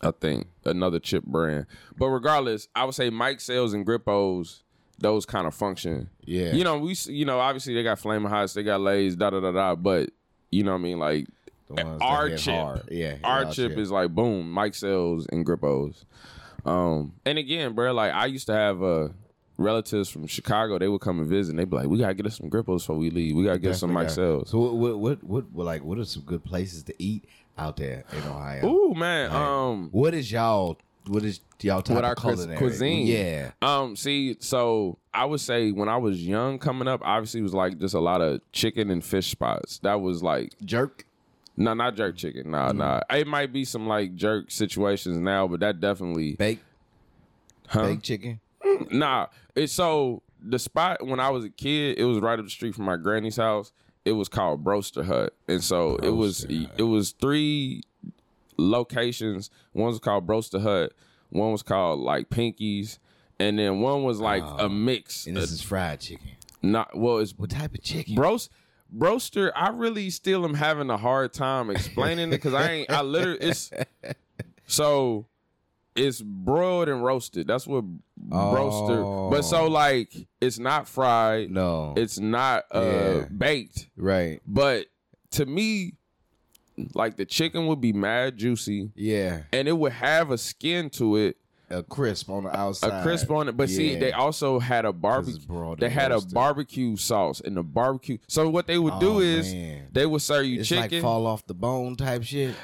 [0.03, 4.63] I think another chip brand, but regardless, I would say Mike-sell's and Grippos.
[4.99, 6.11] Those kind of function.
[6.25, 6.53] Yeah.
[6.53, 9.41] You know, we you know, obviously they got Flaming Hots, they got Lays, da da
[9.41, 9.75] da da.
[9.75, 10.11] But
[10.51, 10.99] you know what I mean?
[11.01, 11.27] Like
[11.69, 12.83] The ones our chip, hard.
[12.89, 16.05] Yeah, our y'all chip is like boom, Mike-sell's and Grippos.
[16.65, 19.09] Um, and again, bro, like I used to have uh
[19.57, 20.79] relatives from Chicago.
[20.79, 21.51] They would come and visit.
[21.51, 23.37] and They'd be like, "We gotta get us some Grippos before we leave.
[23.37, 25.99] We gotta get some Definitely got- Sales." So what, what, what, what, what, like, what
[25.99, 27.25] are some good places to eat
[27.59, 28.67] out there in Ohio?
[28.67, 30.79] Ooh man, um, What is y'all?
[31.09, 32.59] What is y'all type What of our cuis- culinary?
[32.59, 33.07] cuisine.
[33.09, 37.43] Yeah, Um, see, so I would say when I was young coming up, obviously it
[37.43, 39.79] was like just a lot of chicken and fish spots.
[39.81, 41.05] That was like jerk.
[41.57, 42.53] no, not jerk chicken.
[42.53, 43.01] Nah, nah.
[43.11, 46.63] It might be some like jerk situations now, but that definitely Baked,
[47.67, 47.83] Huh?
[47.89, 48.41] baked chicken.
[48.91, 52.51] Nah, it's so the spot when I was a kid, it was right up the
[52.51, 53.73] street from my granny's house.
[54.05, 57.83] It was called Broaster Hut, and so it was it was three
[58.57, 59.51] locations.
[59.73, 60.93] One was called Broaster Hut,
[61.31, 62.99] one was called like Pinkies,
[63.39, 64.69] and then one was like a oh.
[64.69, 65.27] mix.
[65.27, 66.31] And this is fried chicken.
[66.63, 68.15] Not well, it's What type of chicken?
[68.15, 68.49] Bros.
[68.95, 72.91] Broaster, I really still am having a hard time explaining it because I ain't.
[72.91, 73.71] I literally it's
[74.67, 75.27] so
[75.97, 77.47] it's broiled and roasted.
[77.47, 77.85] That's what
[78.23, 79.03] broaster.
[79.31, 81.51] But so like it's not fried.
[81.51, 83.25] No, It's not uh Yeah.
[83.37, 83.89] baked.
[83.97, 84.41] right.
[84.47, 84.87] But
[85.33, 85.95] to me,
[86.95, 91.17] like the chicken would be mad juicy Yeah, and it would have a skin to
[91.17, 91.37] it,
[91.71, 93.01] a crisp on the outside.
[93.01, 93.57] a crisp on it.
[93.57, 95.77] But see, they also had a barbecue.
[95.79, 98.19] They had a barbecue sauce and the barbecue.
[98.29, 99.89] So what they would do Oh, is man.
[99.93, 100.91] they would serve you It's chicken.
[100.91, 102.55] like fall off the bone type shit.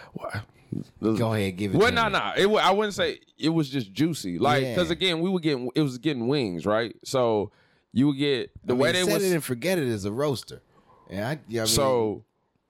[1.03, 1.79] Go ahead, give it.
[1.79, 2.33] Well, to no, no.
[2.37, 4.39] It wa- I wouldn't say it was just juicy.
[4.39, 4.75] Like, Yeah.
[4.75, 6.95] because again, we were getting it was getting wings, right?
[7.05, 7.53] So
[7.93, 9.25] you would get the way they set was.
[9.25, 10.63] it and forget it is a roaster.
[11.11, 12.25] And I, yeah, I mean, so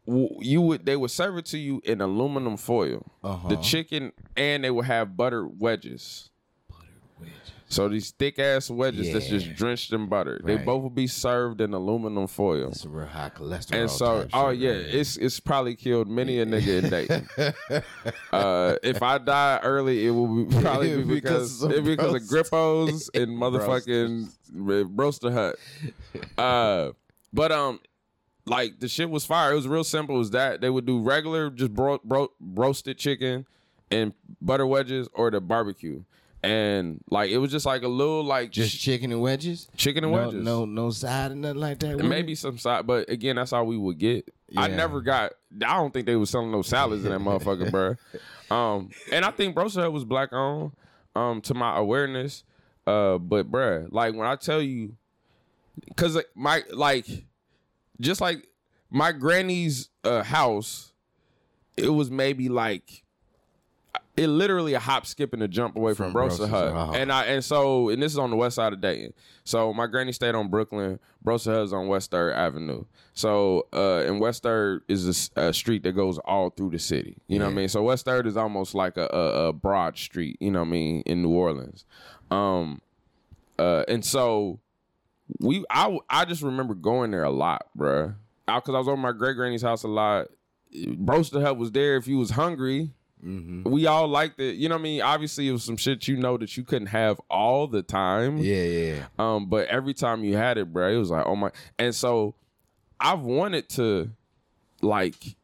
[0.06, 3.48] w- you would they would serve it to you in aluminum foil, Uh-huh.
[3.48, 6.30] the chicken, and they would have buttered wedges.
[6.70, 7.52] buttered wedges.
[7.70, 10.40] So these thick ass wedges that's just drenched in butter.
[10.42, 12.68] They both will be served in aluminum foil.
[12.68, 13.80] it's a real high cholesterol.
[13.80, 17.28] And so, oh yeah, right it's it's probably killed many a nigga in Dayton.
[18.32, 23.10] uh, if I die early, it will be, probably be because Because because of Grippos
[23.14, 25.56] and motherfucking Broaster Hut.
[26.38, 26.92] Uh,
[27.34, 27.80] but um,
[28.46, 29.52] like the shit was fire.
[29.52, 30.14] It was real simple.
[30.16, 33.46] It was that they would do regular just bro- bro- roasted chicken,
[33.90, 36.02] and butter wedges or the barbecue.
[36.42, 39.68] And like it was just like a little like Just ch- chicken and wedges.
[39.76, 40.44] chicken and no, wedges.
[40.44, 41.98] No, no side and nothing like that.
[41.98, 44.32] Maybe some side, but again, that's all we would get.
[44.56, 45.32] I never got.
[45.56, 47.96] I don't think they was selling no salads in that motherfucker, bro.
[48.50, 50.72] Um, and I think Hut was black on,
[51.14, 52.44] Um, to my awareness,
[52.86, 54.96] uh, but bruh, like when I tell you,
[55.96, 57.06] cause like, my like,
[58.00, 58.48] just like
[58.90, 60.92] my granny's uh house,
[61.76, 63.02] it was maybe like.
[64.18, 66.92] It literally a hop, skip, and a jump away from, From Broaster's, Hut, uh-huh.
[66.94, 69.12] and I and so and this is on the west side of Dayton.
[69.44, 70.98] So my granny stayed on Brooklyn.
[71.22, 72.84] Broaster Hut is on West Third Avenue.
[73.14, 77.16] So uh, and West Third is a street that goes all through the city.
[77.26, 77.68] You know what I mean?
[77.68, 80.36] So West Third is almost like a, a, a broad street.
[80.40, 81.84] You know what I mean in New Orleans.
[82.30, 82.80] Um,
[83.58, 84.60] uh, and so
[85.40, 88.14] we I I just remember going there a lot, bruh.
[88.46, 90.28] Because I was over my great granny's house a lot.
[90.96, 92.92] Broaster Hut was there if you was hungry.
[93.24, 93.70] Mm-hmm.
[93.70, 94.56] We all liked it.
[94.56, 95.02] You know what I mean?
[95.02, 98.38] Obviously, it was some shit you know that you couldn't have all the time.
[98.38, 99.04] Yeah, yeah.
[99.18, 101.50] Um, but every time you had it, bro, it was like, oh my.
[101.78, 102.34] And so
[103.00, 104.10] I've wanted to,
[104.82, 105.36] like,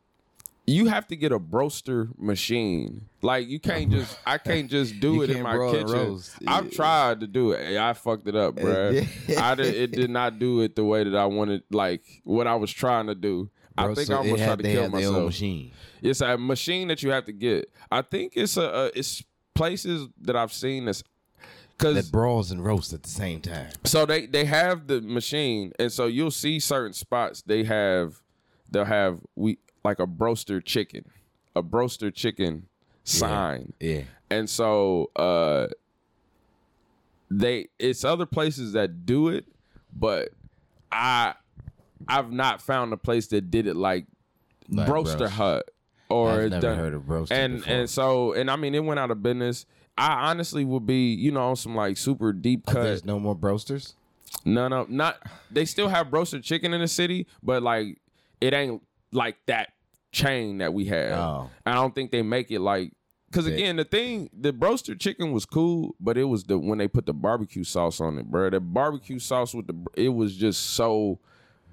[0.66, 3.08] you have to get a broaster machine.
[3.22, 6.20] Like, you can't just, I can't just do it in my kitchen.
[6.46, 7.76] I've tried to do it.
[7.76, 9.00] I fucked it up, bro.
[9.38, 12.54] I did, it did not do it the way that I wanted, like, what I
[12.54, 13.50] was trying to do.
[13.76, 15.24] I think so I almost tried to kill myself.
[15.24, 15.72] machine.
[16.02, 17.70] It's a machine that you have to get.
[17.90, 19.22] I think it's a, a it's
[19.54, 21.02] places that I've seen that's
[21.76, 23.68] because That brawls and roast at the same time.
[23.84, 28.20] so they they have the machine, and so you'll see certain spots they have
[28.70, 31.04] they'll have we like a broaster chicken,
[31.56, 32.66] a broaster chicken
[33.02, 34.02] sign, Yeah.
[34.30, 35.66] and so uh
[37.30, 39.44] they it's other places that do it,
[39.94, 40.30] but
[40.92, 41.34] I
[42.08, 44.06] I've not found a place that did it like,
[44.68, 45.28] Like Broaster Broaster.
[45.34, 45.70] Hut
[46.10, 47.72] or I've never done- heard of roasting and before.
[47.74, 49.66] and so and I mean it went out of business.
[49.96, 52.82] I honestly would be you know on some like super deep Oh, cut.
[52.82, 53.94] there's no more broasters.
[54.44, 55.18] No, no, not.
[55.50, 58.00] They still have roasted chicken in the city, but like
[58.40, 59.70] it ain't like that
[60.12, 61.18] chain that we have.
[61.18, 61.50] Oh.
[61.64, 62.92] I don't think they make it like.
[63.32, 66.86] Cause again, the thing, the roasted chicken was cool, but it was the when they
[66.86, 68.48] put the barbecue sauce on it, bro.
[68.50, 71.18] The barbecue sauce with the, it was just so,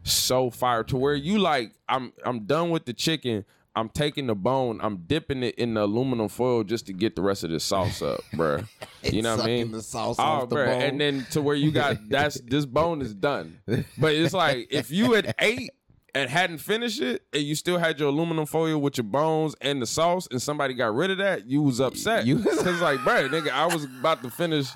[0.04, 3.46] so fire to where you like, I'm, I'm done with the chicken.
[3.76, 7.22] I'm taking the bone, I'm dipping it in the aluminum foil just to get the
[7.22, 8.64] rest of the sauce up, bro.
[9.02, 9.72] You know what I mean?
[9.72, 10.82] the sauce oh, off the bruh, bone.
[10.82, 13.60] and then to where you got that's this bone is done.
[13.98, 15.70] But it's like if you had ate
[16.14, 19.82] and hadn't finished it, and you still had your aluminum foil with your bones and
[19.82, 22.26] the sauce, and somebody got rid of that, you was upset.
[22.26, 24.68] You- was like, bro, nigga, I was about to finish.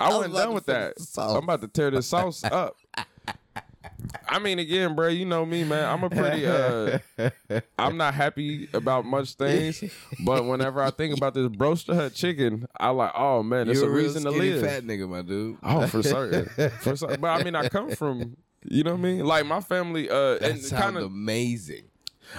[0.00, 0.94] I, was wasn't done with that.
[1.16, 2.76] I'm about to tear this sauce up.
[4.28, 5.84] I mean, again, bro, you know me, man.
[5.88, 6.46] I'm a pretty.
[6.46, 6.98] uh
[7.78, 9.82] I'm not happy about much things,
[10.24, 13.88] but whenever I think about this broaster hut chicken, I like, oh man, it's a
[13.88, 14.62] real reason to live.
[14.64, 15.58] fat nigga, my dude.
[15.62, 16.46] Oh, for certain.
[16.80, 17.16] for certain.
[17.20, 19.24] But I mean, I come from, you know what I mean?
[19.24, 21.84] Like my family, uh, That and sounds kind of, amazing.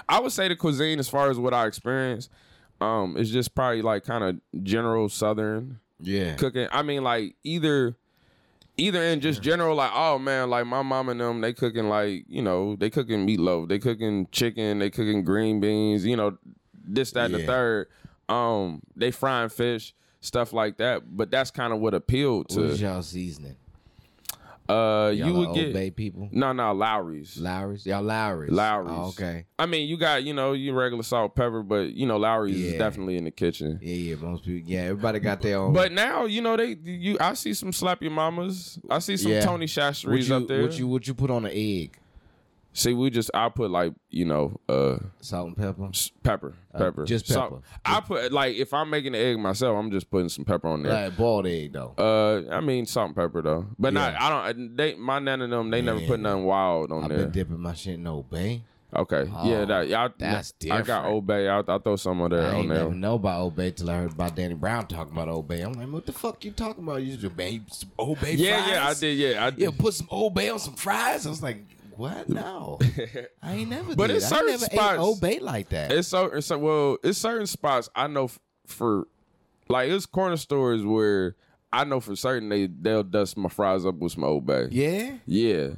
[0.10, 2.30] I would say the cuisine as far as what I experienced,
[2.82, 6.36] um, is just probably like kind of general Southern Yeah.
[6.36, 6.68] cooking.
[6.72, 7.96] I mean, like either,
[8.78, 12.26] either in just general, like oh man, like my mom and them, they cooking like
[12.28, 16.38] you know they cooking meatloaf, they cooking chicken, they cooking green beans, you know,
[16.84, 17.88] this that and the third.
[18.30, 21.16] Um, they frying fish, stuff like that.
[21.16, 22.76] But that's kind of what appealed What to.
[22.78, 23.58] y'all seasoning?
[24.74, 26.30] Uh, Y'all you would get Bay people.
[26.32, 27.38] no, no Lawry's.
[27.38, 27.86] Lawry's.
[27.86, 28.52] Y'all Lawry's.
[28.52, 28.92] Lawry's.
[28.92, 29.46] Oh, okay.
[29.60, 32.74] I mean, you got you know your regular salt pepper, but you know Lawry's is
[32.78, 33.80] definitely in the kitchen.
[33.82, 34.16] Yeah, yeah.
[34.16, 34.70] Most people.
[34.70, 35.74] Yeah, everybody got their own.
[35.74, 37.18] But now you know they you.
[37.20, 38.80] I see some slap your mamas.
[38.90, 39.42] I see some Yeah.
[39.42, 40.62] Tony what Chachere's up there.
[40.62, 41.98] what you what you put on an egg?
[42.74, 45.90] See, we just I put like you know uh Salt and pepper.
[46.24, 47.64] pepper, pepper, just Salt- pepper.
[47.86, 50.84] I put like if I'm making the egg myself, I'm just putting some pepper on
[50.84, 50.94] there.
[50.94, 51.94] Like boiled egg though.
[51.98, 54.76] Uh, I mean salt and pepper though, but not I don't.
[54.76, 55.70] They my of them.
[55.70, 57.20] They never put nothing wild on there.
[57.20, 58.64] I've been dipping my shit in Old Bay.
[58.96, 60.10] Okay, Oh, yeah, that y'all.
[60.20, 60.84] that's different.
[60.84, 61.48] I got Bay.
[61.50, 62.54] I'll, I'll throw some of that on there.
[62.54, 62.78] I on there.
[62.84, 65.62] never know about Old Bay till I heard about Danny Brown talking about Old Bay.
[65.62, 67.02] I'm like, what the fuck you talking about?
[67.02, 68.70] You just man, some Old Bay Yeah, fries?
[68.72, 69.18] yeah, I did.
[69.18, 69.60] Yeah, I did.
[69.62, 71.26] Yeah, put some Old Bay on some fries.
[71.26, 71.58] I was like,
[71.98, 72.30] what?
[72.30, 72.80] No,
[73.42, 73.96] I ain't never.
[73.96, 74.18] But did.
[74.18, 75.92] it's I certain never spots- Bay like that.
[75.92, 76.98] It's so, it's so well.
[77.04, 79.08] It's certain spots I know f- for,
[79.70, 81.36] like it's corner stores where
[81.72, 84.68] I know for certain they they'll dust my fries up with some Old Bay.
[84.72, 85.70] yeah, Yeah.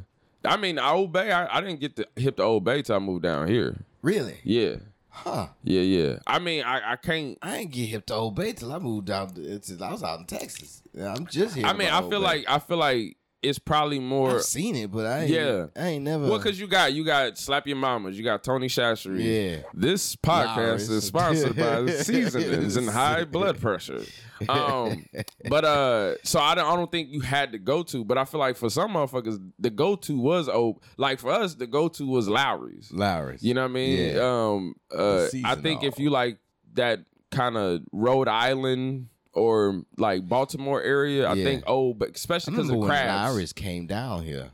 [0.44, 1.32] I mean Old Bay.
[1.32, 3.78] I, I didn't get to hip to Old Bay till I moved down here.
[4.02, 4.38] really?
[4.44, 4.76] Yeah,
[5.10, 5.48] Huh?
[5.64, 6.20] yeah, yeah.
[6.28, 7.38] I mean I, I can't.
[7.42, 9.34] I ain't get hip to Old Bay till I moved down.
[9.34, 10.82] Till I was out in Texas.
[10.94, 11.66] Yeah, I'm just here.
[11.66, 14.36] I mean I feel like I feel like it's probably more.
[14.36, 15.66] I've seen it, but I ain't, Yeah.
[15.76, 16.28] I ain't never.
[16.28, 19.18] Well, because you got you got slap your mamas, you got Tony Chachere.
[19.18, 19.64] Yeah.
[19.74, 20.90] This podcast Lawry's.
[20.90, 24.04] is sponsored by seasonings and high blood pressure.
[24.50, 25.06] Um,
[25.50, 28.26] but uh, so I don't I don't think you had to go to, but I
[28.26, 31.88] feel like for some motherfuckers the go to was oh like for us the go
[31.90, 32.92] to was Lawry's.
[32.92, 33.44] Lawry's.
[33.44, 34.16] You know what I mean?
[34.16, 34.22] Yeah.
[34.22, 36.40] Um, uh, I think if you like
[36.74, 37.00] that
[37.32, 41.44] kind of Rhode Island or like Baltimore area, I Yeah.
[41.44, 43.32] think oh, but especially because when crabs.
[43.32, 44.50] Lawry's came down here.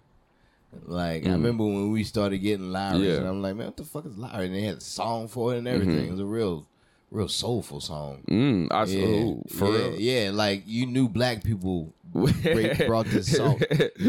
[0.85, 3.03] Like I remember when we started getting Mm.
[3.03, 3.15] Yeah.
[3.17, 4.45] and I'm like, man, what the fuck is Lawry?
[4.45, 5.95] And they had a song for it and everything.
[5.97, 6.05] Mm-hmm.
[6.07, 6.65] It was a real,
[7.11, 8.23] real soulful song.
[8.29, 9.99] Mm, I Yeah, oh, for yeah, real.
[9.99, 10.31] yeah.
[10.33, 13.59] Like you knew black people brought this song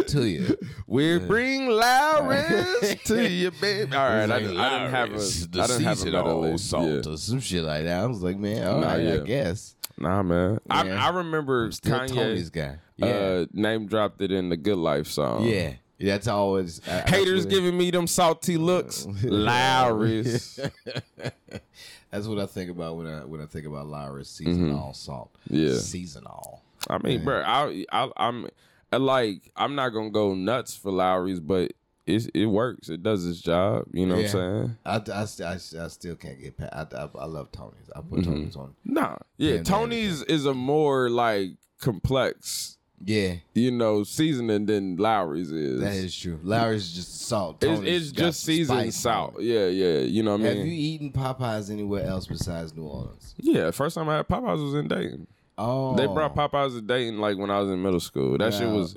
[0.09, 0.57] to you.
[0.87, 3.95] We bring Lawry's to you, baby.
[3.95, 4.57] All right, I, I didn't
[4.91, 7.13] have a, I didn't have a salt Yeah.
[7.13, 8.01] or some shit like that.
[8.03, 9.15] I was like, man, all right, yeah.
[9.15, 9.75] I guess.
[9.99, 10.59] Nah, man.
[10.69, 11.07] I, Yeah.
[11.07, 12.77] I remember Still Kanye Tony's guy.
[12.97, 15.45] Yeah, uh, name dropped it in the Good Life song.
[15.47, 15.75] yeah.
[16.01, 19.07] That's always I- that's Haters what- giving me them salty looks.
[19.23, 20.59] Lawry's.
[22.11, 25.31] That's what I think about when I when I think about Lawry's seasonal salt.
[25.51, 25.57] Mm-hmm.
[25.69, 25.79] Yeah.
[25.79, 26.61] seasonal.
[26.91, 28.49] I mean, bro, I, I, I'm
[28.93, 31.73] I like I'm not gonna go nuts for Lawry's, but
[32.07, 32.89] it it works.
[32.89, 33.85] It does its job.
[33.93, 34.21] You know Yeah.
[34.35, 35.13] what I'm saying?
[35.45, 36.95] I, I, I, I still can't get past.
[36.95, 37.91] I, I, I love Tony's.
[37.95, 38.31] I put Mm-hmm.
[38.33, 38.75] Tony's on.
[38.85, 39.63] Nah, yeah.
[39.63, 45.81] Tony's is a more like complex, Yeah, you know, seasoning than Lawry's is.
[45.81, 46.39] that is true.
[46.43, 47.63] Lawry's just salt.
[47.63, 49.41] it's, Tony's it's got just seasoned salt.
[49.41, 49.99] Yeah, yeah.
[50.01, 50.57] You know what I mean?
[50.59, 53.35] Have you eaten Popeyes anywhere else besides New Orleans?
[53.39, 53.71] yeah.
[53.71, 55.27] First time I had Popeyes was in Dayton.
[55.59, 58.39] Oh, They brought Popeyes to Dayton like when I was in middle school.
[58.39, 58.97] That shit was.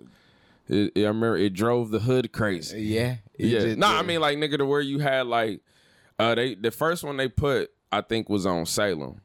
[0.67, 2.81] It, I remember it drove the hood crazy.
[2.81, 3.59] Yeah, Yeah.
[3.59, 5.61] did- No, I mean like nigga to where you had like
[6.19, 9.21] uh they the first one they put I think was on Salem.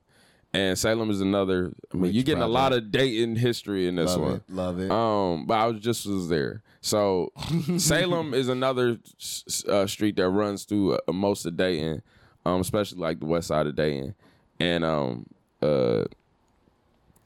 [0.53, 4.11] And Salem is another I mean you're getting a lot of Dayton history in this
[4.11, 4.33] love one.
[4.35, 4.90] it, love it.
[4.90, 6.62] Um, but I was just was there.
[6.83, 7.33] So
[7.79, 8.98] Salem is another
[9.68, 12.03] uh, street that runs through uh, most of Dayton,
[12.44, 14.14] um, especially like the west side of Dayton,
[14.59, 15.26] and um,
[15.62, 16.05] uh,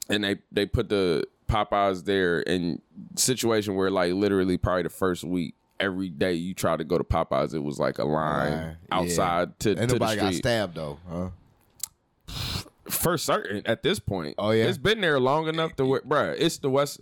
[0.09, 2.81] and they they put the Popeyes there and
[3.15, 5.55] situation where like literally probably the first week.
[5.77, 9.59] Every day you try to go to Popeyes, it was like a line Line, outside
[9.59, 11.29] to, Ain't to nobody got stabbed though, huh?
[12.89, 14.65] For certain, at this point, Oh, yeah?
[14.65, 17.01] it's been there long enough to where, bruh, It's the west.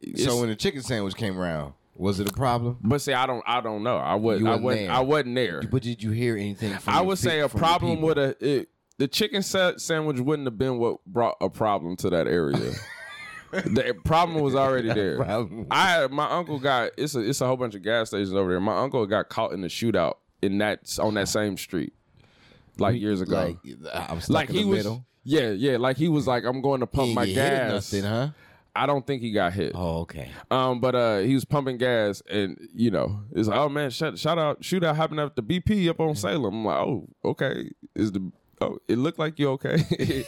[0.00, 2.78] it's- So when the chicken sandwich came around, was it a problem?
[2.82, 3.98] But see, I don't, I don't know.
[3.98, 4.96] I wasn't, I wasn't wasn't, there.
[4.96, 5.62] I wasn't there.
[5.70, 6.72] But did you hear anything?
[6.78, 10.46] From I would pe- say a problem with a it, the chicken sa- sandwich wouldn't
[10.46, 12.72] have been what brought a problem to that area.
[13.52, 15.20] the problem was already there.
[15.70, 18.60] I my uncle got it's a it's a whole bunch of gas stations over there.
[18.60, 21.92] My uncle got caught in the shootout in that on that same street,
[22.78, 23.34] like years ago.
[23.34, 23.56] Like
[23.94, 25.04] I'm stuck Like in he the was, middle.
[25.24, 25.76] yeah, yeah.
[25.76, 27.92] Like he was like, I'm going to pump my get hit or gas.
[27.92, 28.28] nothing, huh?
[28.74, 29.72] I don't think he got hit.
[29.74, 30.30] Oh, okay.
[30.48, 34.16] Um, but uh, he was pumping gas, and you know, it's like, oh man, shout,
[34.16, 36.54] shout out, shootout happened at the BP up on Salem.
[36.54, 38.30] I'm like, oh, okay, is the
[38.60, 39.84] oh, it looked like you okay.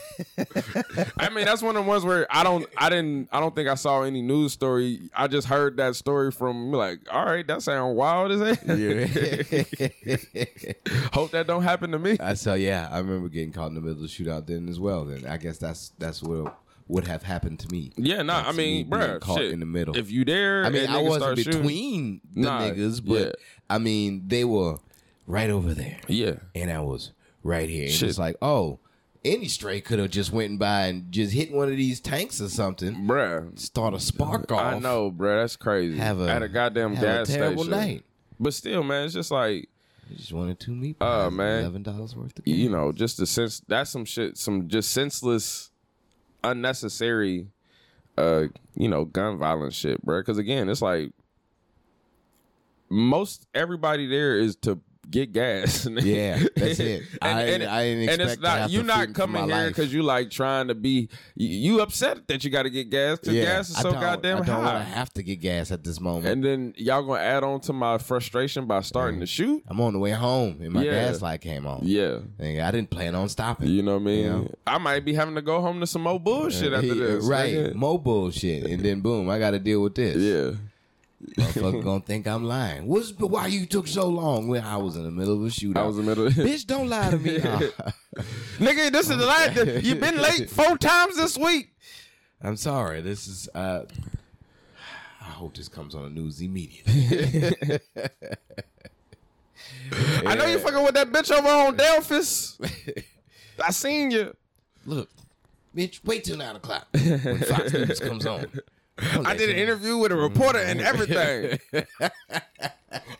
[1.18, 3.68] I mean, that's one of the ones where I don't, I didn't, I don't think
[3.68, 5.11] I saw any news story.
[5.14, 8.79] I just heard that story from like, all right, that sounds wild as hell.
[8.79, 9.07] Yeah.
[11.12, 12.16] Hope that don't happen to me.
[12.21, 14.81] I so yeah, I remember getting caught in the middle of the shootout then as
[14.81, 15.05] well.
[15.05, 16.57] Then I guess that's that's what
[16.88, 17.92] would have happened to me.
[17.97, 19.53] Yeah, nah, I me mean, being bruh, caught shit.
[19.53, 19.97] in the middle.
[19.97, 23.33] If you there, I mean, I wasn't start shooting- between the Nah, niggas, but yeah.
[23.71, 24.79] I mean, they were
[25.27, 27.85] right over there, Yeah, and I was right here.
[27.85, 28.09] And Shit.
[28.09, 28.78] it's like, oh,
[29.24, 32.48] any stray could have just went by and just hit one of these tanks or
[32.48, 33.57] something, bruh.
[33.59, 34.74] start a spark off.
[34.74, 35.42] I know, bruh.
[35.42, 35.96] That's crazy.
[35.98, 37.78] Have a at a goddamn have a gas terrible station.
[37.81, 38.05] night.
[38.40, 39.68] But still, man, it's just like
[40.11, 41.61] You just wanted two meat Uh, pies, man.
[41.61, 42.47] eleven dollars worth of.
[42.49, 45.70] you know, just the sense that's some shit, some just senseless,
[46.43, 47.47] unnecessary,
[48.18, 50.20] uh, you know, gun violence shit, bro.
[50.20, 51.12] Because again, it's like
[52.90, 54.80] most everybody there is to
[55.11, 55.86] get gas.
[56.03, 57.03] Yeah, that's it.
[57.22, 60.30] I didn't- I didn't and it's not you to not coming here because you like
[60.30, 63.92] trying to be you, upset that you got to get gas because gas is so
[63.92, 64.64] goddamn I don't high.
[64.72, 66.26] wanna have to get gas at this moment.
[66.26, 69.62] and then y'all gonna add on to my frustration by starting to shoot.
[69.68, 70.92] I'm on the way home, and my Yeah.
[70.92, 71.80] gas light came on.
[71.82, 72.18] Yeah.
[72.38, 73.68] And I didn't plan on stopping.
[73.68, 74.24] You know what I mean?
[74.24, 74.55] You know?
[74.66, 77.24] I might be having to go home to some more bullshit uh, after He- this.
[77.24, 77.74] right?
[77.74, 80.16] More bullshit, and then boom, I got to deal with this.
[80.16, 80.59] Yeah.
[81.37, 82.87] Motherfucker gonna think I'm lying.
[82.87, 84.49] What's why you took so long?
[84.49, 85.77] Well, I was in the middle of a shootout.
[85.77, 86.29] I was in the middle.
[86.31, 87.39] Bitch, don't lie to me.
[88.59, 89.85] Nigga, this is the last.
[89.85, 91.75] You've been late four times this week.
[92.43, 93.01] I'm sorry.
[93.01, 93.49] This is.
[93.55, 93.85] Uh,
[95.20, 97.79] I hope this comes on the news immediately.
[100.27, 102.59] I know you fucking with that bitch over on Delphos.
[103.64, 104.35] I seen you.
[104.85, 105.09] Look,
[105.77, 108.47] bitch, wait till nine o'clock when Fox News comes on.
[108.99, 111.59] I did an interview with a reporter and everything.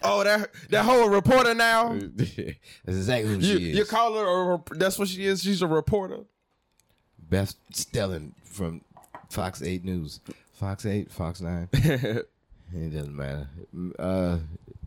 [0.03, 1.99] oh, that that whole reporter now.
[2.15, 2.49] That's
[2.87, 3.77] exactly who You, she is.
[3.79, 5.43] you call her a that's what she is.
[5.43, 6.21] She's a reporter.
[7.31, 8.83] Beth Stelling from
[9.31, 10.21] Fox 8 News.
[10.53, 11.69] Fox 8, Fox 9.
[11.73, 12.27] it
[12.73, 13.49] doesn't matter.
[13.99, 14.39] Uh,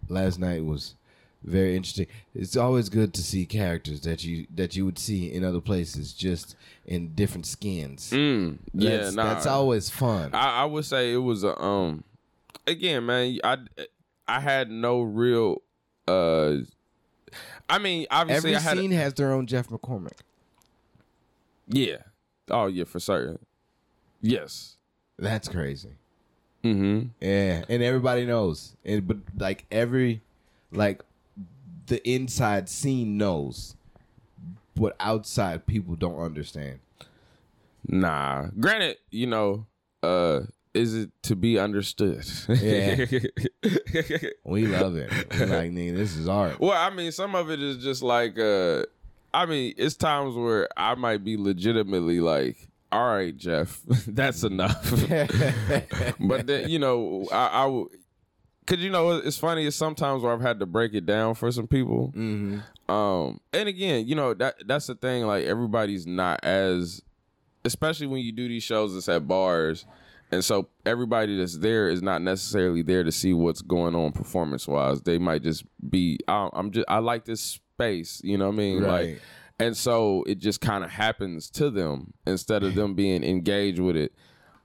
[0.07, 0.93] last night was
[1.45, 2.07] very interesting.
[2.33, 6.11] It's always good to see characters that you that you would see in other places,
[6.13, 8.11] just in different skins.
[8.11, 9.23] Mm, yeah, that's, nah.
[9.25, 10.31] that's always fun.
[10.33, 12.03] I, I would say it was a um.
[12.67, 13.57] Again, man, I
[14.27, 15.61] I had no real.
[16.07, 16.57] uh
[17.69, 18.77] I mean, obviously, Every I had.
[18.77, 20.19] scene has their own Jeff McCormick.
[21.67, 21.97] yeah.
[22.49, 23.39] Oh yeah, for certain.
[24.21, 24.77] Yes.
[25.17, 25.89] That's crazy.
[26.63, 27.07] Mm-hmm.
[27.21, 28.75] Yeah, and everybody knows.
[28.83, 30.21] And but like every
[30.71, 31.03] like
[31.87, 33.75] the inside scene knows,
[34.75, 36.79] but outside people don't understand.
[37.87, 38.47] Nah.
[38.59, 39.65] Granted, you know,
[40.03, 40.41] uh,
[40.73, 42.25] is it to be understood?
[42.49, 43.05] Yeah.
[44.43, 45.11] We love it.
[45.33, 46.59] We're like, nigga, this is art.
[46.59, 48.83] well, I mean, some of it is just like, uh,
[49.33, 54.91] I mean, it's times where I might be legitimately like, all right, Jeff, that's enough.
[56.19, 57.83] but then, you know, I, I
[58.65, 59.65] cause you know, it's funny.
[59.65, 62.07] It's sometimes where I've had to break it down for some people.
[62.13, 65.25] hmm Um, and again, you know that that's the thing.
[65.25, 67.01] Like everybody's not as,
[67.63, 69.85] especially when you do these shows that's at bars,
[70.31, 74.67] and so everybody that's there is not necessarily there to see what's going on performance
[74.67, 75.01] wise.
[75.01, 78.21] They might just be, I, I'm just, I like this space.
[78.23, 78.83] You know what I mean?
[78.83, 79.09] Right.
[79.09, 79.21] Like,
[79.59, 83.95] and so it just kind of happens to them instead of them being engaged with
[83.95, 84.13] it.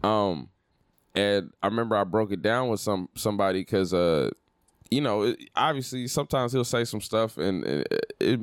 [0.03, 0.49] Um,
[1.15, 4.31] and I remember I broke it down with some somebody because uh
[4.91, 8.41] you know, it, obviously sometimes he'll say some stuff and it, it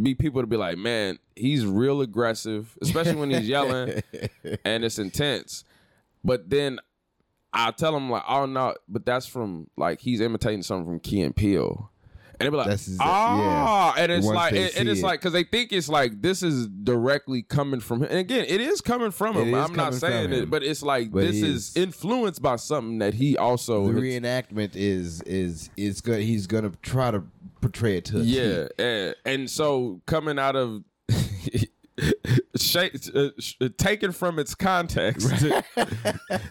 [0.00, 4.02] be people to be like, man, he's real aggressive, especially when he's yelling
[4.64, 5.64] and it's intense.
[6.22, 6.80] But then
[7.52, 11.22] I tell him like, oh no, but that's from like he's imitating something from Key
[11.22, 11.89] and Peele.
[12.40, 15.04] And they be like, That's exa- ah, and it's Once like, and, and it's it.
[15.04, 18.08] like, because they think it's like this is directly coming from him.
[18.10, 19.54] And again, it is coming from him.
[19.54, 23.12] I'm not saying it, but it's like But this is is- influenced by something that
[23.14, 26.22] he also The reenactment is is is good.
[26.22, 27.22] He's gonna try to
[27.60, 28.20] portray it to.
[28.20, 30.82] Yeah, and, and so coming out of
[32.60, 35.28] shake, uh, sh- taken from its context,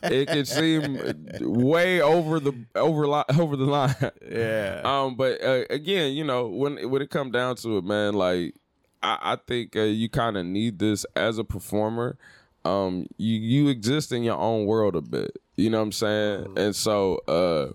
[0.03, 0.99] it can seem
[1.41, 3.95] way over the over li- over the line.
[4.29, 4.81] Yeah.
[4.83, 8.55] Um, but uh, again, you know, when when it come down to it, man, like
[9.01, 12.17] I, I think uh, you kind of need this as a performer.
[12.65, 15.37] Um, you you exist in your own world a bit.
[15.55, 16.53] You know what I'm saying?
[16.57, 17.71] And so, uh,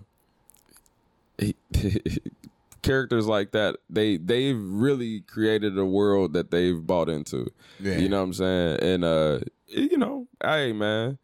[2.85, 7.51] characters like that, they they've really created a world that they've bought into.
[7.79, 7.97] Yeah.
[7.97, 8.79] You know what I'm saying?
[8.81, 11.17] And uh, you know, hey man,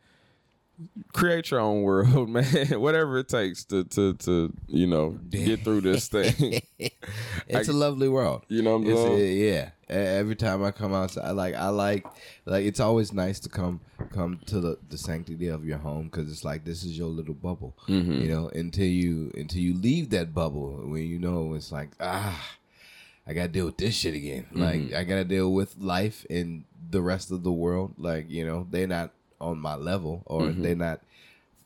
[1.13, 2.45] create your own world, man.
[2.79, 6.61] Whatever it takes to to to you know get through this thing.
[7.47, 8.43] it's a lovely world.
[8.47, 9.37] You know what I'm saying?
[9.37, 9.69] yeah.
[9.89, 12.05] Every time I come outside, I like I like
[12.45, 16.31] like it's always nice to come come to the, the sanctity of your home because
[16.31, 17.75] it's like this is your little bubble.
[17.87, 18.21] Mm-hmm.
[18.21, 22.57] You know, until you until you leave that bubble when you know it's like ah.
[23.27, 24.47] I gotta deal with this shit again.
[24.51, 24.61] Mm-hmm.
[24.61, 27.93] Like I gotta deal with life and the rest of the world.
[27.97, 29.11] Like you know, they're not
[29.41, 30.61] on my level, or Mm-hmm.
[30.61, 31.01] they're not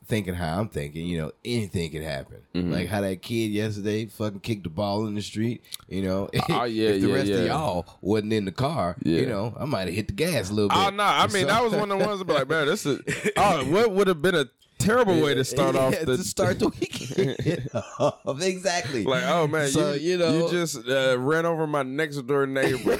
[0.07, 1.07] thinking how I'm thinking.
[1.07, 2.37] You know, anything could happen.
[2.53, 2.71] Mm-hmm.
[2.71, 5.63] Like how that kid yesterday fucking kicked the ball in the street.
[5.89, 7.35] You know, Oh, yeah, if the yeah, rest yeah.
[7.37, 10.53] of y'all wasn't in the car, you know, I might have hit the gas a
[10.53, 10.77] little bit.
[10.77, 13.01] Oh no, I mean So- that was one of the ones like, man, this is
[13.37, 14.45] oh, what would have been a
[14.77, 17.67] terrible way to start off the to start the weekend.
[17.99, 18.41] off.
[18.43, 19.05] exactly.
[19.05, 22.45] like, oh man, So, you, you know- you just uh, ran over my next door
[22.45, 22.99] neighbor.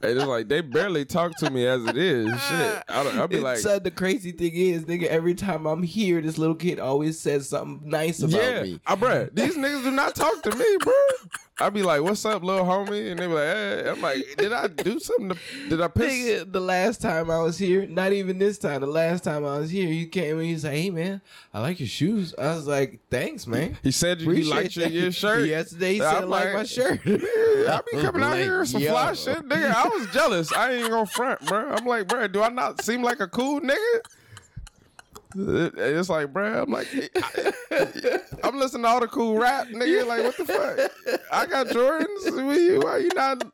[0.00, 2.28] And it's like they barely talk to me as it is.
[2.28, 5.66] Shit, I don't, I'll be It's, like, uh, the crazy thing is, nigga, every time
[5.66, 8.80] I'm here, this little kid always says something nice about yeah, me.
[8.86, 10.92] I bruh, these niggas do not talk to me, bro.
[11.60, 13.10] I be like, what's up, little homie?
[13.10, 13.88] And they be like, hey.
[13.90, 15.30] I'm like, did I do something?
[15.30, 15.36] To,
[15.68, 16.44] did I piss?
[16.48, 19.70] The last time I was here, not even this time, the last time I was
[19.70, 21.20] here, you came and you said, "Hey man,
[21.52, 24.88] I like your shoes." I was like, "Thanks, man." He said you, he liked your,
[24.88, 25.48] your shirt.
[25.48, 28.60] Yesterday he I'm said, "I like like, my shirt." I be coming out Like, here
[28.60, 28.90] with some yo.
[28.90, 29.74] fly shit, nigga.
[29.74, 30.52] I was jealous.
[30.52, 31.70] I ain't gonna front, bro.
[31.70, 34.00] I'm like, bro, do I not seem like a cool nigga?
[35.38, 40.06] It- It's like, bro, I'm like, I, am listening to all the cool rap, nigga.
[40.06, 41.20] Like, what the fuck?
[41.32, 42.46] I got Jordans.
[42.48, 43.44] With you, why you not?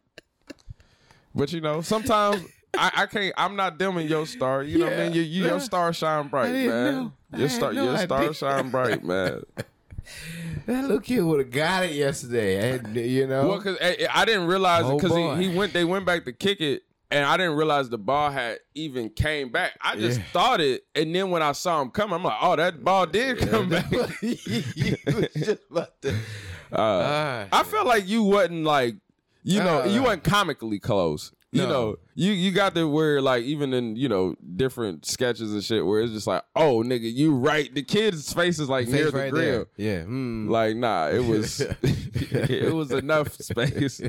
[1.34, 2.42] But you know, sometimes
[2.76, 3.34] I, I can't.
[3.36, 4.62] I'm not dimming your star.
[4.62, 5.12] You know what I mean?
[5.14, 6.66] You, you, your star shine bright, man.
[6.94, 7.12] know.
[7.36, 9.42] Your star, your star shine bright, man.
[10.66, 13.48] that little kid would have got it yesterday, you know.
[13.48, 15.72] Well, because I, I didn't realize it Oh, because he, he went.
[15.72, 16.82] They went back to kick it,
[17.14, 19.78] and I didn't realize the ball had even came back.
[19.80, 20.24] I just Yeah.
[20.32, 23.38] thought it, and then when I saw him come, I'm like, oh, that ball did
[23.38, 23.90] come back.
[24.20, 26.14] you was just about to.
[26.72, 28.96] Uh, Ah, I felt like you wasn't like,
[29.44, 31.30] you know, you weren't comically close.
[31.52, 35.62] You know, you you got to where like even in you know different sketches and
[35.62, 37.72] shit where it's just like, oh nigga, you right.
[37.72, 39.66] The kid's face is like near face the grill.
[39.76, 39.98] there.
[40.00, 40.02] Yeah.
[40.04, 40.48] mm.
[40.48, 44.00] Like nah, it was it was enough space.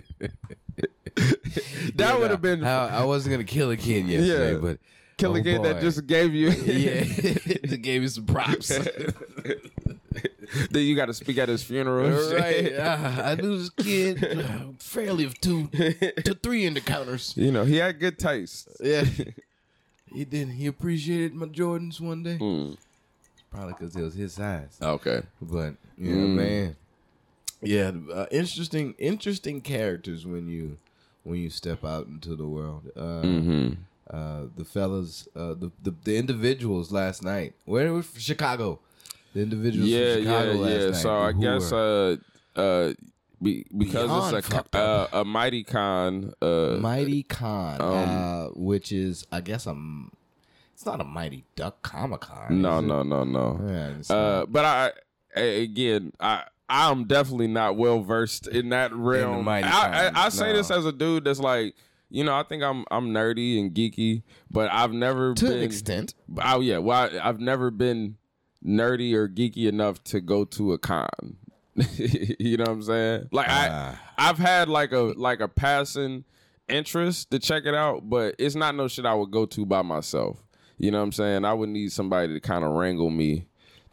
[1.95, 4.57] that would have been I, I wasn't gonna kill a kid yesterday, Yeah.
[4.59, 4.79] but
[5.17, 6.49] kill a oh kid that just gave you.
[6.49, 7.03] yeah,
[7.77, 8.67] gave you some props.
[8.67, 9.13] then
[10.83, 12.09] you got to speak at his funeral.
[12.33, 12.73] right.
[12.79, 17.33] Ah, I knew this kid uh, fairly of two to three in the counters.
[17.35, 18.67] You know, he had good taste.
[18.79, 19.05] Yeah.
[20.13, 20.49] He did.
[20.49, 22.37] He appreciated my Jordans one day.
[22.39, 22.77] Mm.
[23.51, 24.77] Probably because it was his size.
[24.81, 25.21] Okay.
[25.41, 26.35] But yeah, Mm.
[26.35, 26.75] man.
[27.61, 30.77] Yeah, uh, interesting, interesting characters when you
[31.25, 32.83] when you step out into the world.
[32.95, 33.69] Uh, hmm
[34.09, 37.53] uh, the fellas, uh, the, the the individuals last night.
[37.65, 38.79] Where was Chicago?
[39.33, 40.91] The individuals Yeah, from yeah, last yeah.
[40.91, 41.01] night.
[41.01, 42.17] So I guess were
[42.55, 42.93] uh uh
[43.41, 49.25] be, because it's a uh, a mighty con uh Mighty Con, um, uh, which is
[49.31, 50.11] I guess a m-
[50.73, 52.61] it's not a Mighty Duck Comic Con.
[52.61, 52.83] no it?
[52.85, 54.91] no no no Yeah, uh but I,
[55.39, 59.45] again I I'm definitely not well versed in that realm.
[59.45, 60.53] mighty I, I, I say no.
[60.53, 61.75] this as a dude that's like
[62.09, 65.63] you know I think I'm I'm nerdy and geeky, but I've never to been an
[65.63, 66.13] extent.
[66.43, 68.17] Oh yeah, well I, I've never been
[68.65, 71.07] nerdy or geeky enough to go to a con.
[71.97, 73.29] you know what I'm saying?
[73.31, 74.01] Like Ah.
[74.17, 76.23] I, I've had like a like a passing
[76.67, 79.81] interest to check it out, but it's not no shit I would go to by
[79.81, 80.41] myself.
[80.77, 81.45] You know what I'm saying?
[81.45, 83.45] I would need somebody to kind of wrangle me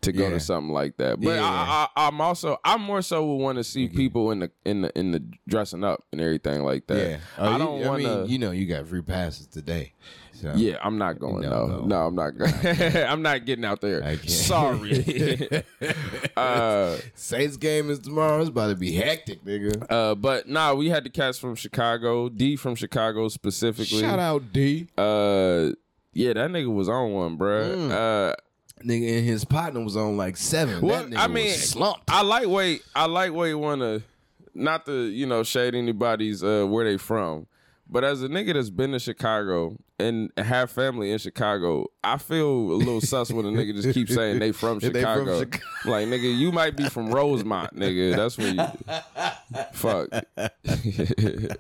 [0.03, 0.31] to go Yeah.
[0.31, 1.21] to something like that.
[1.21, 1.45] But Yeah.
[1.45, 4.83] I, I, I'm also I'm more so would want to see people in the in
[4.83, 7.09] the in the dressing up and everything like that.
[7.11, 8.31] Yeah, Oh, I don't want mean, to.
[8.31, 9.95] you know, you got free passes today.
[10.35, 10.53] So.
[10.57, 11.43] Yeah, I'm not going.
[11.49, 12.07] No, No, no.
[12.07, 12.53] I'm not going.
[12.97, 14.19] I'm not getting out there.
[14.27, 15.63] Sorry.
[16.37, 18.41] uh, Saints game is tomorrow.
[18.41, 19.87] It's about to be hectic, nigga.
[19.89, 22.29] uh, but nah, we had the cats from Chicago.
[22.29, 24.01] D from Chicago specifically.
[24.01, 24.89] Shout out D.
[24.99, 25.71] Uh,
[26.13, 27.75] yeah, that nigga was on one, bruh.
[27.77, 27.91] Mm.
[28.33, 28.35] Uh,
[28.85, 30.81] Nigga, and his partner was on like seven.
[30.81, 32.03] well, that nigga I mean, was slumped.
[32.09, 32.83] I lightweight.
[32.95, 34.03] I lightweight want to
[34.55, 37.47] not to you know shade anybody's uh where they from.
[37.89, 42.49] But as a nigga that's been to Chicago and have family in Chicago, I feel
[42.49, 45.39] a little sus when a nigga just keeps saying they from They from Chicago.
[45.41, 45.65] Chicago.
[45.85, 48.17] like nigga, you might be from Rosemont, nigga.
[48.17, 50.09] That's where you fuck.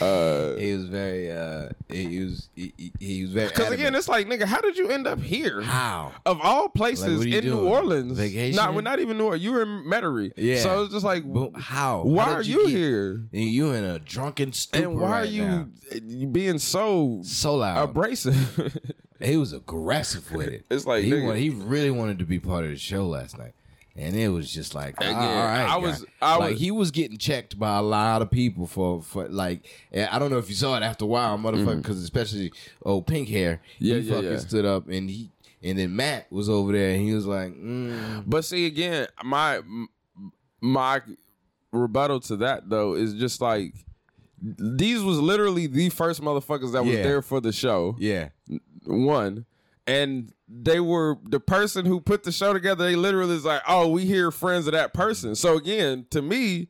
[0.00, 1.30] uh, he was very.
[1.30, 2.48] uh He was.
[2.54, 3.48] He, he- was very.
[3.48, 5.60] Because again, it's like nigga, how did you end up here?
[5.60, 6.12] how?
[6.26, 7.58] Of all places you in New?
[7.58, 8.56] Orleans, Vacationing?
[8.56, 9.42] Not, we're not even New Orleans.
[9.44, 10.32] You were in Metairie.
[10.36, 10.60] Yeah.
[10.60, 12.02] So it's just like, But how?
[12.02, 13.12] why How are you get- here?
[13.32, 17.88] And you in a drunken stupor And why right are you being so so loud?
[17.88, 18.78] abrasive?
[19.20, 20.64] he was aggressive with it.
[20.70, 21.26] It's like, he nigga.
[21.26, 23.54] wa- he really wanted to be part of the show last night,
[23.98, 27.18] and it was just like, all right, I was- I like was- he was getting
[27.18, 30.76] checked by a lot of people for for like I don't know if you saw
[30.76, 32.52] it after a while, motherfucker, because especially
[32.86, 33.84] oh pink hair, Mm-hmm.
[33.84, 34.38] Yeah, he yeah, fucking yeah.
[34.38, 35.30] stood up and he
[35.62, 39.60] and then Matt was over there and he was like, mm, but see, again, my
[40.60, 41.00] my
[41.72, 43.74] rebuttal to that though is just like
[44.40, 47.02] these was literally the first motherfuckers that was Yeah.
[47.02, 47.96] there for the show.
[47.98, 48.28] yeah,
[48.84, 49.46] one
[49.86, 53.86] and they were the person who put the show together they literally is like oh
[53.88, 56.68] we hear friends of that person so again to me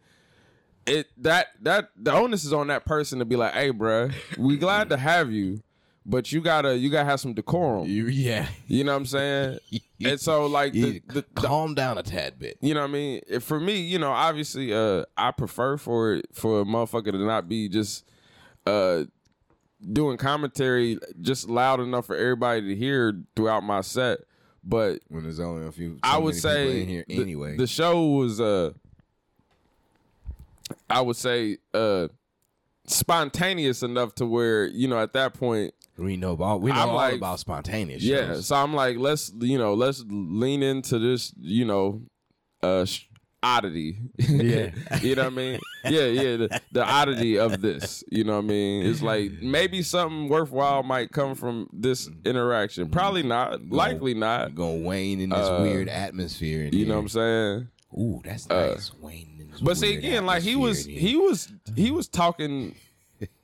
[0.86, 4.56] it that that the onus is on that person to be like hey bruh we
[4.56, 5.62] glad to have you
[6.04, 9.58] but you gotta you gotta have some decorum you, You- know what i'm saying
[10.04, 12.56] and so like the, the, the- calm down a tad bit.
[12.60, 13.20] you know what I mean?
[13.28, 17.18] If for me, you know, obviously, uh, I prefer for it for a motherfucker to
[17.18, 18.04] not be just
[18.64, 19.04] uh
[19.92, 24.18] doing commentary just loud enough for everybody to hear throughout my set.
[24.64, 27.56] But When there's only a few, I would say in here the, anyway.
[27.56, 28.72] the show was uh
[30.90, 32.08] I would say uh
[32.86, 36.88] spontaneous enough to where, you know, at that point we know about we know I'm
[36.90, 38.02] all like- about spontaneous.
[38.02, 38.46] Yeah, shows.
[38.46, 42.02] so I'm like, let's you know, let's lean into this, you know,
[42.62, 43.07] uh, sh-
[43.42, 43.98] oddity.
[44.18, 44.70] Yeah.
[45.02, 45.60] you know what I mean?
[45.84, 48.04] Yeah, yeah, the, the oddity of this.
[48.10, 48.86] You know what I mean?
[48.86, 52.24] It's like maybe something worthwhile might come from this mm.
[52.24, 52.90] interaction.
[52.90, 53.28] Probably mm.
[53.28, 53.68] not.
[53.68, 54.54] Likely not.
[54.54, 56.68] gonna wane in this Uh, weird atmosphere.
[56.72, 57.68] You know what I'm saying?
[57.94, 58.92] Ooh, that's uh, nice.
[59.00, 61.94] Wayne in this But see again, like he was, he was, he mm.
[61.94, 62.74] was talking,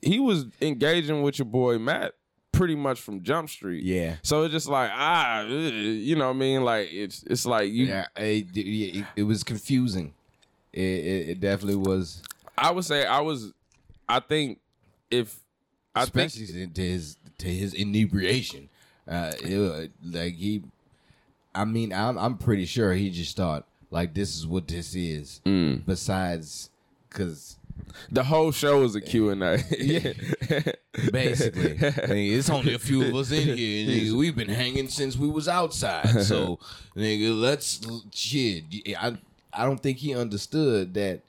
[0.02, 2.12] he was engaging with your boy Matt
[2.54, 3.84] pretty much from Jump Street.
[3.84, 4.16] Yeah.
[4.22, 6.64] So it's just like ah, you know what I mean?
[6.64, 7.86] Like it's it's like you.
[7.86, 10.14] Yeah, it, it, it was confusing.
[10.72, 12.22] It, it, it definitely was.
[12.56, 13.52] I would say I was.
[14.08, 14.60] I think
[15.10, 15.40] if
[15.94, 18.68] I think especially to his to his inebriation.
[19.06, 20.62] Uh, it like he,
[21.54, 25.40] I mean, I'm I'm pretty sure he just thought like this is what this is.
[25.44, 25.84] Mm.
[25.84, 26.70] Besides,
[27.08, 27.56] because
[28.10, 29.58] the whole show was a Q and A.
[31.12, 33.86] basically, I mean, it's only a few of us in here.
[33.88, 34.12] Nigga.
[34.12, 36.22] We've been hanging since we was outside.
[36.22, 36.58] So,
[36.96, 37.80] nigga, let's
[38.12, 38.64] shit.
[38.98, 39.16] I
[39.52, 41.20] I don't think he understood that.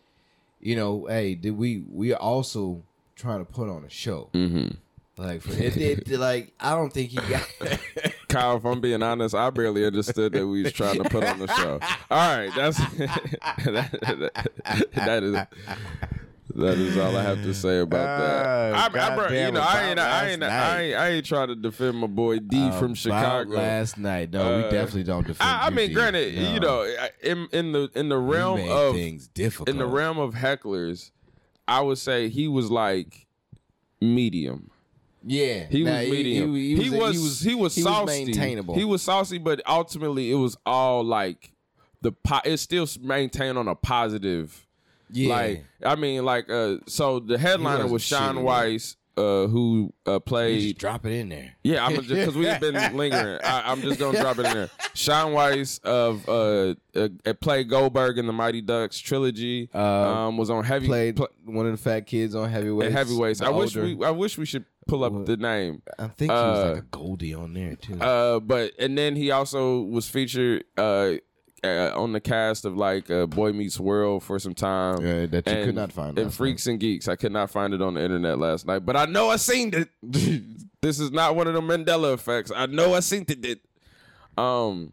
[0.62, 2.82] You know, hey, did we we are also
[3.16, 4.30] trying to put on a show.
[4.34, 4.68] hmm
[5.18, 7.48] Like, for, it, it, like I don't think he got.
[8.30, 11.38] Kyle, if I'm being honest, I barely understood that we was trying to put on
[11.39, 11.80] the show.
[12.10, 15.36] All right, that's that, that- that is
[16.54, 18.46] that is all I have to say about that.
[18.46, 21.48] Oh, I, I, bro, you know, I ain't, I ain't, I ain't, I ain't trying
[21.48, 23.50] to defend my boy D from Chicago.
[23.52, 24.32] last night.
[24.32, 25.50] No, we Uh, definitely don't defend.
[25.50, 25.93] I, I mean, D.
[25.96, 26.54] granted, No.
[26.54, 29.70] you know, in in the in the realm of things difficult.
[29.70, 31.12] in the realm of hecklers,
[31.68, 33.26] I would say he was like
[34.00, 34.70] medium.
[35.26, 36.56] yeah, He nah, was medium.
[36.56, 38.26] He, was, he was he was he saucy.
[38.26, 38.76] maintainable.
[38.76, 41.52] He was saucy, but ultimately it was all like
[42.02, 44.62] the po- it's still maintained on a positive.
[45.12, 45.30] Yeah.
[45.36, 50.14] Like I mean, like uh, so the headliner wasn't was Shaun Weiss, uh, who uh,
[50.14, 50.62] You played.
[50.62, 51.53] just drop it in there.
[51.64, 53.39] Yeah, I'm just because we've been lingering.
[53.43, 54.70] I, I'm just gonna drop it in there.
[54.93, 59.70] Shaun Weiss of uh, uh played Goldberg in the Mighty Ducks trilogy.
[59.74, 59.80] Uh,
[60.28, 62.93] um, was on heavy Played pl- one of the fat kids on heavyweights.
[62.93, 63.41] heavyweights.
[63.41, 65.26] I wish we I wish we should pull up What?
[65.26, 65.82] the name.
[65.97, 67.99] I think he was uh, like a Goldie on there too.
[67.99, 70.64] Uh, but and then he also was featured
[71.66, 75.05] uh, on the cast of like uh, Boy Meets World for some time.
[75.05, 76.18] Yeah, that you and, could not find.
[76.18, 78.95] And Freaks and Geeks, I could not find it on the internet last night, but
[78.95, 79.89] I know I seen it.
[80.82, 82.51] this is not one of the Mandela effects.
[82.55, 83.59] I know I seen it.
[84.38, 84.91] Um,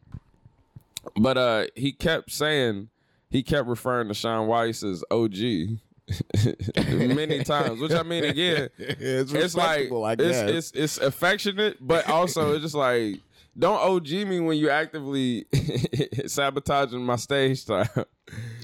[1.16, 2.88] but uh, he kept saying
[3.30, 5.78] he kept referring to Shaun Weiss as OG.
[6.88, 8.70] many times, which I mean, again, night.
[8.78, 10.50] it's it's like it's, guess.
[10.50, 13.20] it's it's affectionate, but also it's just like
[13.59, 15.46] don't OG me when you actively
[16.26, 17.88] sabotaging my stage time.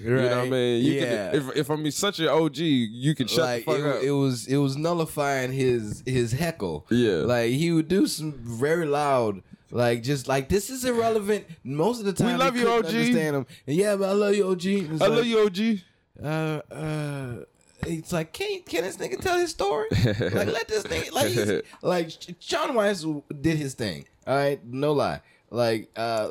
[0.03, 0.85] You know what I mean?
[0.85, 1.31] You Yeah.
[1.31, 4.03] Can, if if I'm such an OG, you can shut like the fuck it, up.
[4.03, 6.87] it was it was nullifying his his heckle.
[6.91, 7.17] Yeah.
[7.27, 9.43] like he would do some very loud.
[9.71, 11.45] Like just like this is irrelevant.
[11.63, 12.87] Most of the time, we love you, OG.
[12.87, 13.47] Understand him?
[13.67, 14.65] And yeah, but I love you, OG.
[14.65, 15.79] It's I like, love you, OG.
[16.25, 17.45] Uh, uh,
[17.87, 19.89] it's like can can this nigga tell his story?
[19.93, 22.11] like let this nigga like he's, like
[22.41, 23.05] Shaun Weiss
[23.41, 24.07] did his thing.
[24.29, 25.21] All right, no lie.
[25.51, 26.29] Like uh,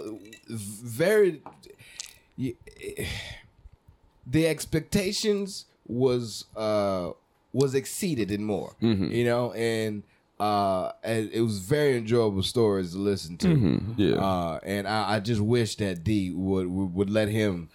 [0.47, 1.41] very.
[4.29, 7.11] The expectations was uh
[7.53, 9.11] was exceeded and more, Mm-hmm.
[9.11, 10.03] you know, and
[10.39, 13.47] uh, and it was very enjoyable stories to listen to.
[13.47, 13.93] Mm-hmm.
[13.99, 14.15] Yeah.
[14.17, 17.69] Uh, and I, I just wish that D would, would would let him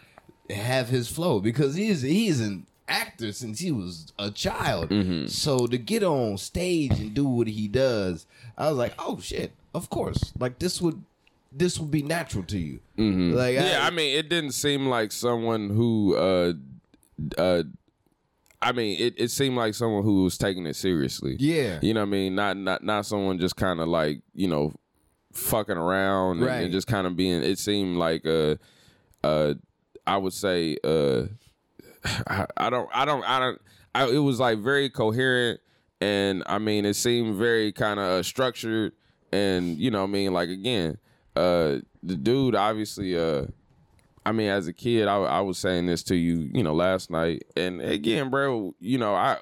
[0.51, 4.91] have his flow because he's he's an actor since he was a child.
[4.91, 5.27] Mm-hmm.
[5.27, 8.27] So to get on stage and do what he does,
[8.59, 10.33] I was like, oh shit, of course.
[10.39, 11.03] Like this would
[11.51, 12.81] this would be natural to you.
[12.97, 16.53] Like yeah, I mean, it didn't seem like someone who, uh,
[17.37, 17.63] uh,
[18.61, 21.37] I mean, it, it seemed like someone who was taking it seriously.
[21.39, 22.35] yeah, You know what I mean?
[22.35, 24.73] Not not not someone just kind of like you know,
[25.33, 26.63] fucking around and- Right.
[26.65, 27.43] and, just kind of being.
[27.43, 28.57] It seemed like uh,
[29.25, 29.55] uh,
[30.07, 31.25] I would say uh,
[32.27, 33.61] I, I don't I don't I don't.
[33.95, 35.61] I, it was like very coherent,
[36.03, 38.93] and I mean, it seemed very kind of uh, structured,
[39.33, 40.99] and you know, what I mean, like again,
[41.37, 43.47] uh, the dude obviously uh.
[44.25, 47.11] I mean, as a kid, I, I was saying this to you, you know, last
[47.11, 49.39] night, and again, bro, you know, I,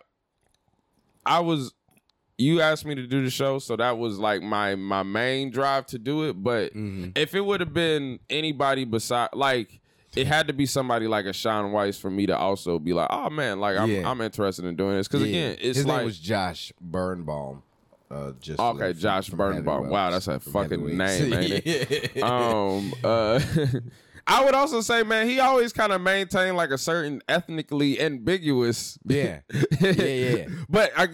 [1.27, 1.75] I was,
[2.39, 5.85] you asked me to do the show, so that was like my my main drive
[5.89, 6.43] to do it.
[6.43, 7.11] But Mm-hmm.
[7.15, 9.81] if it would have been anybody beside, like,
[10.17, 13.09] it had to be somebody like a Shaun Weiss for me to also be like,
[13.11, 14.11] oh man, like I'm Yeah.
[14.11, 17.63] I'm interested in doing this because again, it's his like name was Josh Birnbaum.
[18.11, 19.55] Uh, just Okay, Josh from.
[19.55, 21.67] Heavyweights- Wow, that's a fucking name, ain't
[22.17, 22.25] Yeah.
[22.27, 23.41] um uh
[24.27, 28.97] I would also say, man, he always kind of maintained like a certain ethnically ambiguous.
[29.05, 29.41] yeah,
[29.81, 30.47] yeah, yeah.
[30.69, 31.09] but I,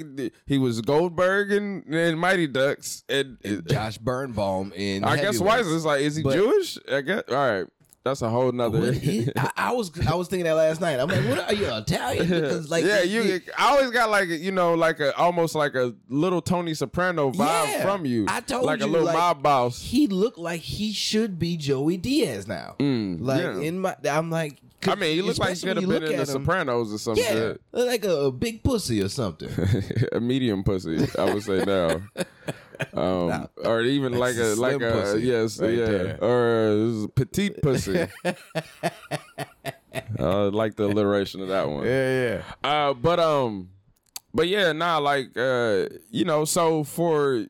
[0.44, 3.38] he was Goldberg and, and Mighty Ducks, and
[3.68, 5.04] Josh Birnbaum in.
[5.04, 5.38] I guess.
[5.40, 6.78] Weiss is like, is he But- Jewish?
[6.92, 7.22] I guess.
[7.28, 7.66] All right,
[8.06, 8.78] that's a whole nother.
[8.92, 11.00] Is- I, I was I was thinking that last night.
[11.00, 12.28] I'm like, what are you Italian?
[12.46, 13.40] Because like, yeah, you.
[13.58, 17.30] I always got like a, you know, like a almost like a little Tony Soprano
[17.30, 18.26] vibe Yeah, from you.
[18.28, 19.80] I told like a little like, mob boss.
[19.82, 22.76] he looked like he should be Joey Diaz now.
[22.78, 23.58] Mm, like yeah.
[23.58, 26.26] in my, I'm like, I mean, he looks like he could have been in The
[26.26, 27.24] Sopranos or something.
[27.24, 29.48] Yeah, like a, a big pussy or something.
[30.12, 32.02] a medium pussy, I would say now.
[32.96, 36.24] Um, or even like a like a pussy yes, right yeah, there.
[36.24, 38.06] or petite pussy.
[40.18, 41.84] I like the alliteration of that one.
[41.84, 42.42] yeah, yeah.
[42.64, 43.70] Uh, but um,
[44.34, 47.46] but yeah, nah, like uh, you know, so for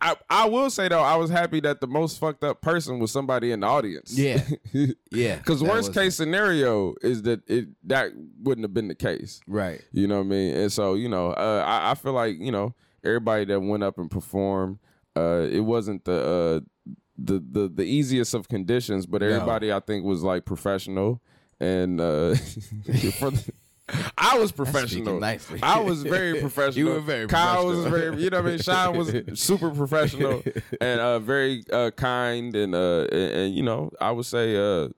[0.00, 3.10] I I will say though, I was happy that the most fucked up person was
[3.10, 4.16] somebody in the audience.
[4.16, 4.42] Yeah.
[5.10, 5.36] Yeah.
[5.36, 9.40] Because worst case scenario is that it that wouldn't have been the case.
[9.46, 9.82] Right.
[9.92, 10.56] You know what I mean?
[10.56, 12.74] And so, you know, uh, I, I feel like, you know,
[13.04, 14.78] everybody that went up and performed,
[15.16, 20.04] uh, it wasn't the uh the, the the easiest of conditions, but everybody I think
[20.04, 21.20] was like professional
[21.60, 22.28] and uh
[22.84, 23.52] the,
[24.16, 25.20] I was professional.
[25.20, 25.60] nicely.
[25.62, 26.76] I was very professional.
[26.76, 28.58] You were very Kyle was very, you know what I mean.
[28.58, 30.42] Shaun was super professional
[30.80, 34.88] and uh, very uh, kind and, uh, and and you know I would say uh,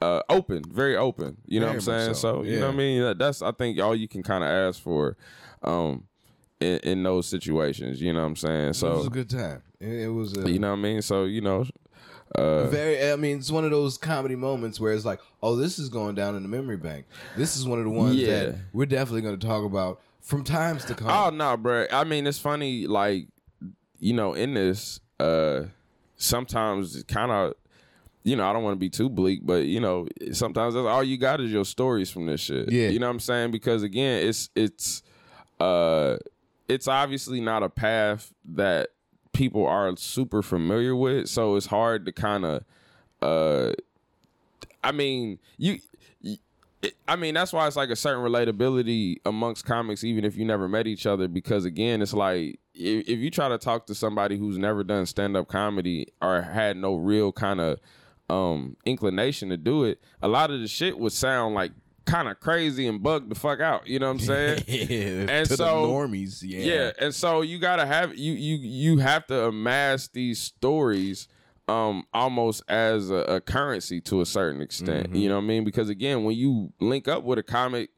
[0.00, 1.38] uh, open, very open.
[1.46, 2.14] You know Very what I'm saying?
[2.14, 3.18] So, so, you know what I mean.
[3.18, 5.16] That's I think all you can kind of ask for,
[5.62, 6.04] um,
[6.64, 8.00] in, in those situations.
[8.00, 8.72] You know what I'm saying?
[8.74, 9.62] So it was a good time.
[9.80, 11.02] It, it was a you know what I mean.
[11.02, 11.64] So you know,
[12.34, 13.12] uh, very.
[13.12, 16.14] I mean, it's one of those comedy moments where it's like, oh, this is going
[16.14, 17.06] down in the memory bank.
[17.36, 18.26] This is one of the ones Yeah.
[18.46, 21.08] that we're definitely going to talk about from times to come.
[21.08, 21.86] Oh no, bro.
[21.92, 22.86] I mean, it's funny.
[22.86, 23.26] Like,
[23.98, 25.64] you know, in this, uh,
[26.16, 27.54] sometimes kind of,
[28.22, 31.04] you know, I don't want to be too bleak, but you know, sometimes that's all
[31.04, 32.70] you got is your stories from this shit.
[32.72, 32.88] Yeah.
[32.88, 33.50] you know what I'm saying?
[33.50, 35.02] Because again, it's it's,
[35.60, 36.16] uh,
[36.68, 38.90] it's obviously not a path that
[39.32, 42.64] people are super familiar with, so it's hard to kind of,
[43.20, 43.72] uh,
[44.82, 45.78] I mean, you.
[47.08, 50.68] I mean, that's why it's like a certain relatability amongst comics, even if you never
[50.68, 51.28] met each other.
[51.28, 55.06] Because again, it's like if, if you try to talk to somebody who's never done
[55.06, 57.80] stand up comedy or had no real kind of
[58.28, 61.72] um, inclination to do it, a lot of the shit would sound like
[62.04, 63.86] kind of crazy and bug the fuck out.
[63.86, 64.64] You know what I'm saying?
[64.68, 68.56] yeah, And to so- the normies, yeah, Yeah, and so you gotta have you you
[68.56, 71.28] you have to amass these stories
[71.66, 75.14] um almost as a, a currency to a certain extent.
[75.14, 75.64] You know what I mean?
[75.64, 77.88] Because again, when you link up with a comic,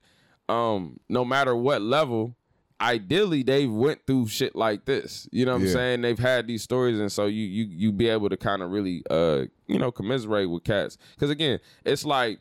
[0.48, 2.36] um, no matter what level,
[2.80, 5.28] ideally they went through shit like this.
[5.32, 6.02] You know what I'm saying?
[6.02, 9.02] They've had these stories, and so you you you be able to kind of really
[9.10, 10.96] uh you know commiserate with cats.
[11.14, 12.38] Because again, it's like.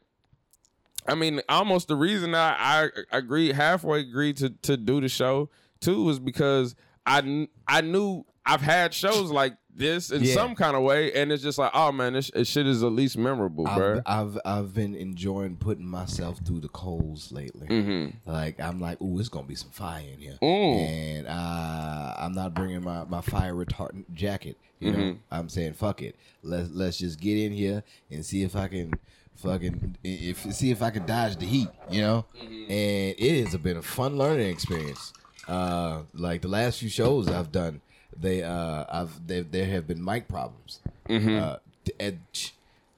[1.07, 5.49] I mean, almost the reason I, I agreed halfway agreed to to do the show
[5.79, 6.75] too was because
[7.05, 10.33] I I knew I've had shows like this in Yeah.
[10.35, 12.91] some kind of way, and it's just like, oh man, this, this shit is at
[12.93, 14.01] least memorable, bro.
[14.05, 17.67] I've, I've I've been enjoying putting myself through the coals lately.
[17.67, 18.31] Mm-hmm.
[18.31, 20.77] Like I'm like, ooh, it's gonna be some fire in here, Mm.
[20.87, 24.57] and uh, I'm not bringing my, my fire retardant jacket.
[24.79, 25.17] You know, Mm-hmm.
[25.31, 26.15] I'm saying fuck it.
[26.41, 28.93] Let's let's just get in here and see if I can
[29.35, 31.69] fucking if see if I can dodge the heat.
[31.89, 32.71] You know, Mm-hmm.
[32.71, 35.13] and it has been a fun learning experience.
[35.47, 37.81] Uh, like the last few shows I've done,
[38.17, 40.79] they uh, I've they, there have been mic problems.
[41.09, 41.35] Mm-hmm.
[41.43, 41.55] Uh,
[41.99, 42.19] and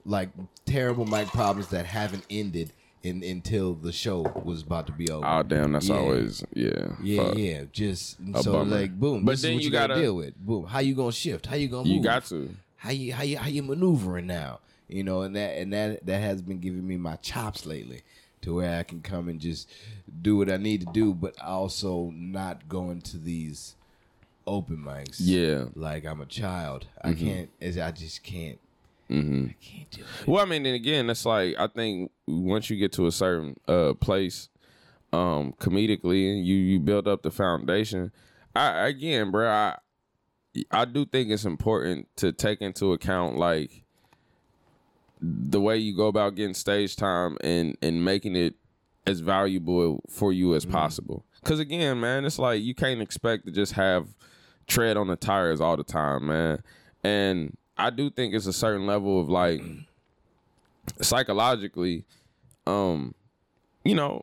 [0.04, 0.30] like
[0.64, 2.72] terrible mic problems that haven't ended
[3.02, 5.26] in, until the show was about to be over.
[5.26, 5.96] Oh damn, that's Yeah.
[5.96, 6.86] always yeah.
[7.02, 7.36] Yeah, fuck.
[7.38, 7.62] yeah.
[7.70, 8.76] Just A so bummer.
[8.76, 9.24] like boom.
[9.26, 10.34] But this then is what you you, gotta, gotta- deal with.
[10.36, 10.64] Boom.
[10.66, 11.46] How you gonna shift?
[11.46, 11.96] How you gonna move?
[11.96, 12.54] You got to.
[12.76, 14.60] How you how you how you maneuvering now?
[14.88, 18.02] You know, and that and that that has been giving me my chops lately,
[18.42, 19.70] to where I can come and just
[20.22, 23.74] do what I need to do, but also not go into these
[24.46, 25.16] open mics.
[25.18, 25.66] Yeah.
[25.74, 26.86] like I'm a child.
[27.04, 27.26] I Mm-hmm.
[27.26, 27.50] can't.
[27.60, 28.58] as I just can't.
[29.10, 30.26] I can't do it.
[30.28, 33.56] Well, I mean, and again, it's like I think once you get to a certain
[33.66, 34.48] uh place,
[35.12, 38.12] um, comedically, and you you build up the foundation.
[38.54, 39.76] I again, bro, I
[40.70, 43.84] I do think it's important to take into account like
[45.20, 48.54] the way you go about getting stage time and and making it
[49.06, 51.24] as valuable for you as possible.
[51.42, 54.08] Because again, man, it's like you can't expect to just have
[54.66, 56.62] tread on the tires all the time, man.
[57.02, 59.62] And I do think it's a certain level of like
[61.00, 62.04] psychologically,
[62.66, 63.14] um,
[63.84, 64.22] you know,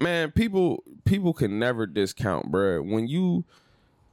[0.00, 2.84] man, people people can never discount, bruh.
[2.84, 3.44] When you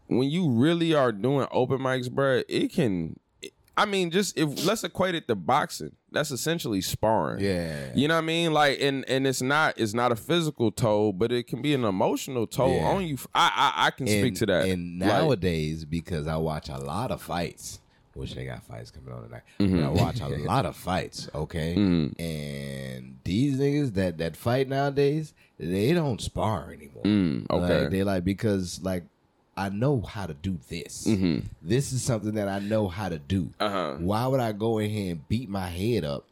[0.08, 3.19] when you really are doing open mics, bruh, it can.
[3.82, 5.96] I mean, just if let's equate it to boxing.
[6.12, 7.40] That's essentially sparring.
[7.44, 7.92] Yeah.
[7.94, 8.52] You know what I mean?
[8.52, 11.84] Like, and and it's not it's not a physical toll, but it can be an
[11.84, 12.86] emotional toll Yeah.
[12.88, 13.18] on you.
[13.34, 14.68] I I, I can speak to that.
[14.68, 17.80] And Like, nowadays, because I watch a lot of fights,
[18.16, 19.76] which they got fights coming on tonight, Mm-hmm.
[19.82, 21.30] but I watch a lot of fights.
[21.36, 27.04] Okay, and these niggas that that fight nowadays, they don't spar anymore.
[27.04, 27.82] Mm, okay.
[27.84, 29.04] Like, they like because like.
[29.60, 31.06] I know how to do this.
[31.08, 31.40] Mm-hmm.
[31.62, 33.50] This is something that I know how to do.
[33.60, 33.96] Uh-huh.
[34.00, 36.26] Why would I go in here and beat my head up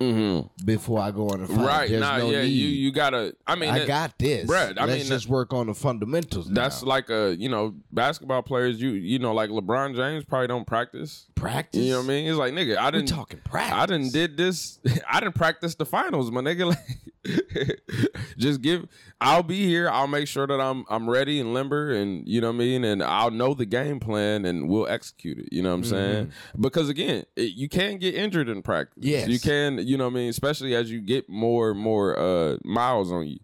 [0.00, 0.50] Mhm.
[0.64, 1.56] before I go on the fight?
[1.66, 1.88] right?
[1.88, 2.48] There's Nah, no yeah, need.
[2.48, 3.34] you you gotta.
[3.46, 4.46] I mean, I that- got this.
[4.48, 6.50] Bruh, I Let's mean, just work on the fundamentals.
[6.50, 6.88] That's now.
[6.88, 8.78] like a you know basketball players.
[8.80, 11.26] You you know like LeBron James probably don't practice.
[11.34, 11.82] practice.
[11.82, 12.28] You know what I mean?
[12.28, 13.78] It's like nigga, I We're didn't talking practice.
[13.78, 14.78] I didn't did this.
[15.10, 16.66] I didn't practice the finals, my nigga.
[16.76, 16.78] Like,
[18.38, 18.86] just give.
[19.20, 19.88] I'll be here.
[19.88, 22.84] I'll make sure that I'm I'm ready and limber, and you know what I mean.
[22.84, 25.48] And I'll know the game plan, and we'll execute it.
[25.52, 26.32] You know what I'm saying?
[26.58, 29.04] Because again, it, you can get injured in practice.
[29.04, 29.28] Yes.
[29.28, 29.78] you can.
[29.86, 30.28] You know what I mean?
[30.28, 33.38] Especially as you get more and more uh, miles on you.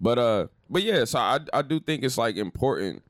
[0.00, 1.04] But uh, but yeah.
[1.04, 3.02] So I I do think it's like important.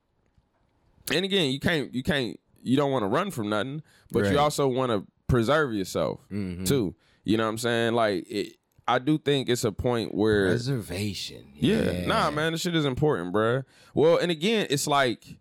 [1.13, 4.31] And again, you can't you can't you don't want to run from nothing, but Right.
[4.31, 6.95] you also want to preserve yourself too.
[7.23, 7.93] You know what I'm saying?
[7.93, 8.55] Like it,
[8.87, 11.45] I do think it's a point where reservation.
[11.55, 13.63] yeah, nah, man, this shit is important, bruh.
[13.93, 15.37] Well, and again, it's like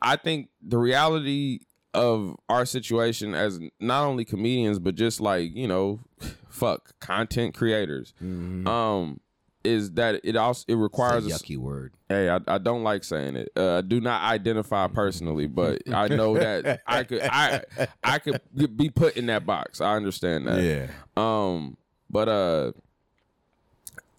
[0.00, 1.60] I think the reality
[1.94, 6.00] of our situation as not only comedians but just like you know,
[6.48, 9.20] fuck content creators, um,
[9.64, 11.92] is that it also it requires a yucky word.
[12.08, 13.50] Hey, I, I don't like saying it.
[13.56, 17.62] Uh, I do not identify personally, but I know that I could I
[18.02, 18.40] I could
[18.76, 19.80] be put in that box.
[19.80, 20.62] I understand that.
[20.62, 20.86] Yeah.
[21.16, 21.76] Um,
[22.16, 22.72] but uh,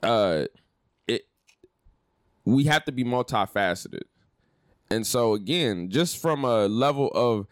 [0.04, 0.45] uh,
[1.08, 1.26] it
[2.45, 4.04] we have to be multifaceted,
[4.91, 7.48] and so again, just from a level of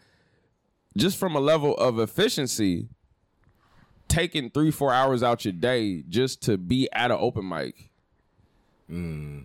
[0.96, 2.86] just from a level of efficiency,
[4.06, 7.90] taking three four hours out your day just to be at an open mic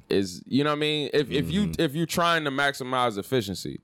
[0.07, 1.09] is you know what I mean.
[1.15, 3.79] If if you if you're trying to maximize efficiency,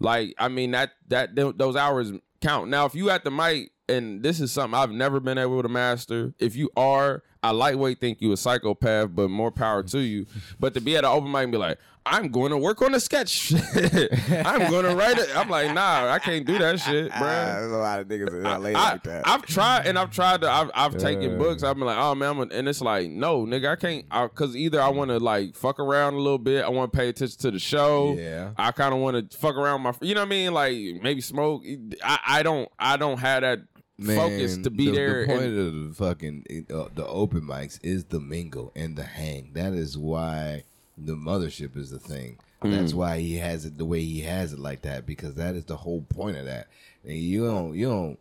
[0.00, 2.10] like I mean that that th- those hours
[2.40, 2.70] count.
[2.70, 5.68] Now if you at the mic and this is something I've never been able to
[5.68, 6.34] master.
[6.38, 10.26] If you are, I lightweight think you a psychopath, but more power to you.
[10.58, 12.94] But to be at an open mic and be like, I'm going to work on
[12.94, 13.52] a sketch.
[13.74, 15.28] I'm going to write it.
[15.36, 17.54] I'm like, nah, I can't do that shit, Ah, bruh.
[17.58, 19.26] there's a lot of niggas in LA I, like that.
[19.26, 20.50] I've tried and I've tried to.
[20.50, 21.64] I've, I've taken books.
[21.64, 24.08] I've been like, oh man, I'm a, and it's like, no, nigga, I can't.
[24.08, 26.64] Because either I want to like fuck around a little bit.
[26.64, 28.14] I want to pay attention to the show.
[28.16, 28.52] Yeah.
[28.56, 29.92] I kind of want to fuck around my.
[30.00, 30.52] You know what I mean?
[30.54, 31.64] Like maybe smoke.
[32.04, 32.68] I, I don't.
[32.78, 33.60] I don't have that
[34.00, 35.20] focus Man, to be the, there.
[35.22, 39.04] The point and- of the fucking uh, the open mics is the mingle and the
[39.04, 39.50] hang.
[39.54, 40.64] That is why
[40.98, 42.38] the mothership is the thing.
[42.62, 42.96] That's Mm.
[42.96, 45.76] why he has it the way he has it like that because that is the
[45.76, 46.68] whole point of that.
[47.04, 48.18] And you don't you don't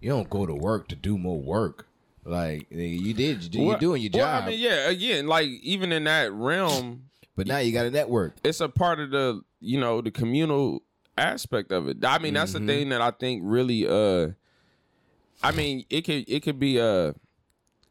[0.00, 1.86] you don't go to work to do more work.
[2.24, 4.88] Like you did you do you're doing your well, job, I mean, yeah.
[4.88, 7.04] Again, like even in that realm,
[7.36, 8.34] but now you got a network.
[8.44, 10.82] it's a part of the you know the communal
[11.16, 12.04] aspect of it.
[12.04, 12.66] I mean, that's Mm-hmm.
[12.66, 13.86] the thing that I think really.
[13.88, 14.32] uh
[15.42, 17.12] I mean, it could it could be uh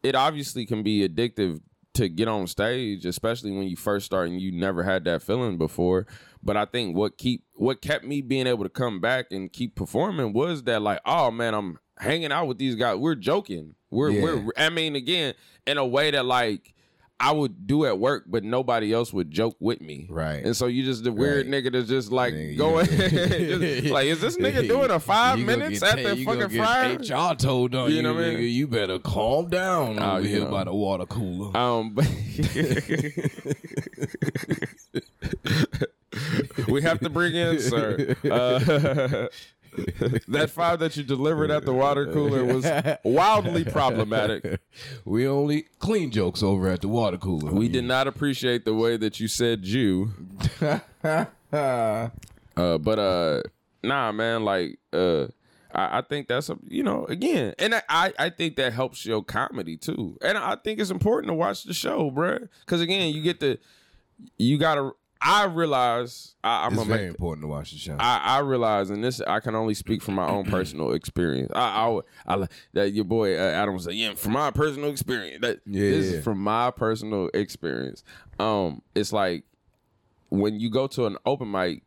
[0.03, 1.59] it obviously can be addictive
[1.95, 5.57] to get on stage, especially when you first start and you never had that feeling
[5.57, 6.05] before.
[6.43, 9.75] But I think what keep what kept me being able to come back and keep
[9.75, 12.97] performing was that like, oh man, I'm hanging out with these guys.
[12.97, 13.75] We're joking.
[13.89, 14.21] We're Yeah.
[14.21, 15.33] we're I mean, again,
[15.65, 16.74] in a way that like
[17.17, 20.05] I would do at work, but nobody else would joke with me.
[20.09, 20.43] Right.
[20.43, 21.63] And so you just the weird Right.
[21.63, 25.45] nigga that's just like Nigga, going just, like, is this nigga doing a five You
[25.45, 26.97] minutes at the fucking fryer?
[26.99, 28.39] HR told on You you, know what I mean?
[28.39, 28.51] nigga.
[28.51, 30.51] You better calm down Oh, over here know.
[30.51, 31.55] by the water cooler.
[31.55, 31.95] Um,
[36.67, 38.15] we have to bring in, sir.
[38.29, 39.27] Uh,
[40.27, 42.65] that file that you delivered at the water cooler was
[43.03, 44.59] wildly problematic.
[45.05, 47.53] We only clean jokes over at the water cooler.
[47.53, 50.11] We did not appreciate the way that you said Jew.
[52.57, 53.41] Uh, but uh,
[53.83, 55.27] nah, man, like uh.
[55.73, 59.05] I, I think that's a you know again, and I, I I think that helps
[59.05, 62.47] your comedy too, and I think it's important to watch the show, bruh.
[62.61, 63.59] Because again, you get the
[64.37, 64.91] you gotta.
[65.27, 67.97] I realize I, I'm It's very make important to watch the show.
[67.99, 71.51] I, I realize, and this I can only speak from my own personal experience.
[71.55, 75.41] I, I, I that your boy uh, Adam was like, yeah, from my personal experience.
[75.41, 76.17] That Yeah, this yeah.
[76.19, 78.03] is from my personal experience.
[78.39, 79.45] Um, it's like
[80.29, 81.81] when you go to an open mic,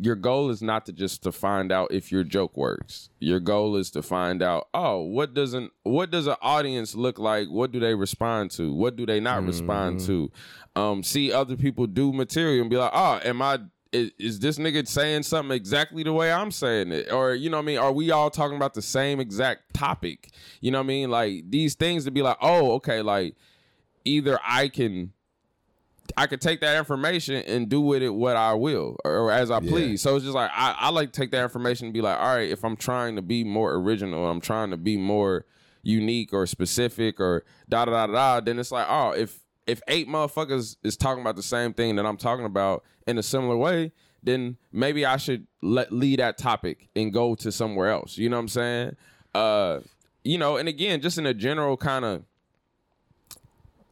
[0.00, 3.10] your goal is not to just to find out if your joke works.
[3.20, 7.48] Your goal is to find out, oh, what doesn't what does an audience look like?
[7.48, 8.72] What do they respond to?
[8.72, 10.30] What do they not respond to?
[10.76, 13.60] Um, see other people do material and be like, oh, am I
[13.94, 17.12] is, is this nigga saying something exactly the way I'm saying it?
[17.12, 17.78] Or you know what I mean?
[17.78, 20.30] Are we all talking about the same exact topic?
[20.60, 21.10] You know what I mean?
[21.10, 23.36] Like these things to be like, oh, okay, like
[24.04, 25.12] either I can
[26.16, 29.60] I could take that information and do with it what I will or, as I
[29.60, 30.02] please.
[30.02, 32.36] So it's just like I, I like to take that information and be like, all
[32.36, 35.46] right, if I'm trying to be more original, I'm trying to be more
[35.82, 40.08] unique or specific or da da da da, then it's like, oh, if if eight
[40.08, 43.92] motherfuckers is talking about the same thing that I'm talking about in a similar way,
[44.22, 48.18] then maybe I should let leave that topic and go to somewhere else.
[48.18, 48.96] You know what I'm saying?
[49.34, 49.80] Uh,
[50.22, 52.24] you know, and again, just in a general kind of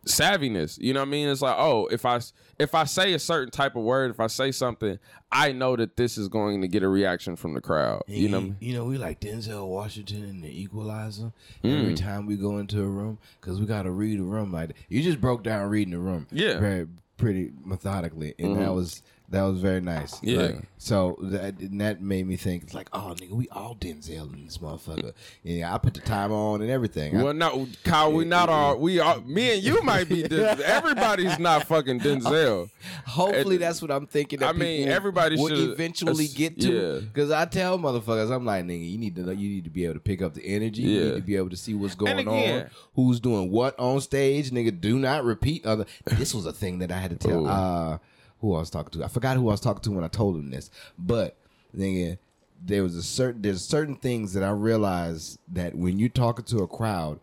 [0.07, 0.79] savviness.
[0.81, 1.29] You know what I mean?
[1.29, 2.21] It's like, oh, if I
[2.59, 4.99] if I say a certain type of word, if I say something,
[5.31, 8.03] I know that this is going to get a reaction from the crowd.
[8.07, 11.33] You know, you know, we like Denzel Washington and the Equalizer
[11.65, 11.81] Mm.
[11.81, 14.69] every time we go into a room because we got to read a room like
[14.69, 14.77] that.
[14.89, 16.51] You just broke down reading the room, Yeah.
[16.53, 16.61] Mm-hmm.
[16.61, 16.87] very
[17.17, 19.03] pretty methodically, and that was
[19.33, 20.23] that was very nice.
[20.23, 20.39] Yeah.
[20.43, 24.33] Like, so that and that made me think it's like, oh nigga, we all Denzel
[24.33, 25.13] in this motherfucker.
[25.43, 27.17] Yeah, I put the time on and everything.
[27.17, 28.79] I- Well, no, Kyle, we not all.
[28.79, 29.21] We are.
[29.23, 30.23] Me and you might be.
[30.23, 32.71] Den- everybody's not fucking Denzel.
[33.07, 34.41] Hopefully, And- that's what I'm thinking.
[34.41, 36.73] That I mean, everybody would should- eventually that's- get to.
[36.95, 37.01] yeah.
[37.01, 39.85] Because I tell motherfuckers, I'm like, nigga, you need to know, you need to be
[39.85, 40.83] able to pick up the energy.
[40.83, 41.05] You Yeah.
[41.11, 44.51] need to be able to see what's going again- on, who's doing what on stage.
[44.51, 45.87] Nigga, do not repeat other.
[46.07, 47.47] This was a thing that I had to tell.
[47.47, 47.49] Ooh.
[47.49, 47.99] Uh,
[48.43, 49.05] who I was talking to?
[49.07, 51.37] I forgot who I was talking to when I told him this, but
[51.75, 52.19] nigga.
[52.65, 56.59] There was a certain there's certain things that I realized that when you're talking to
[56.59, 57.19] a crowd,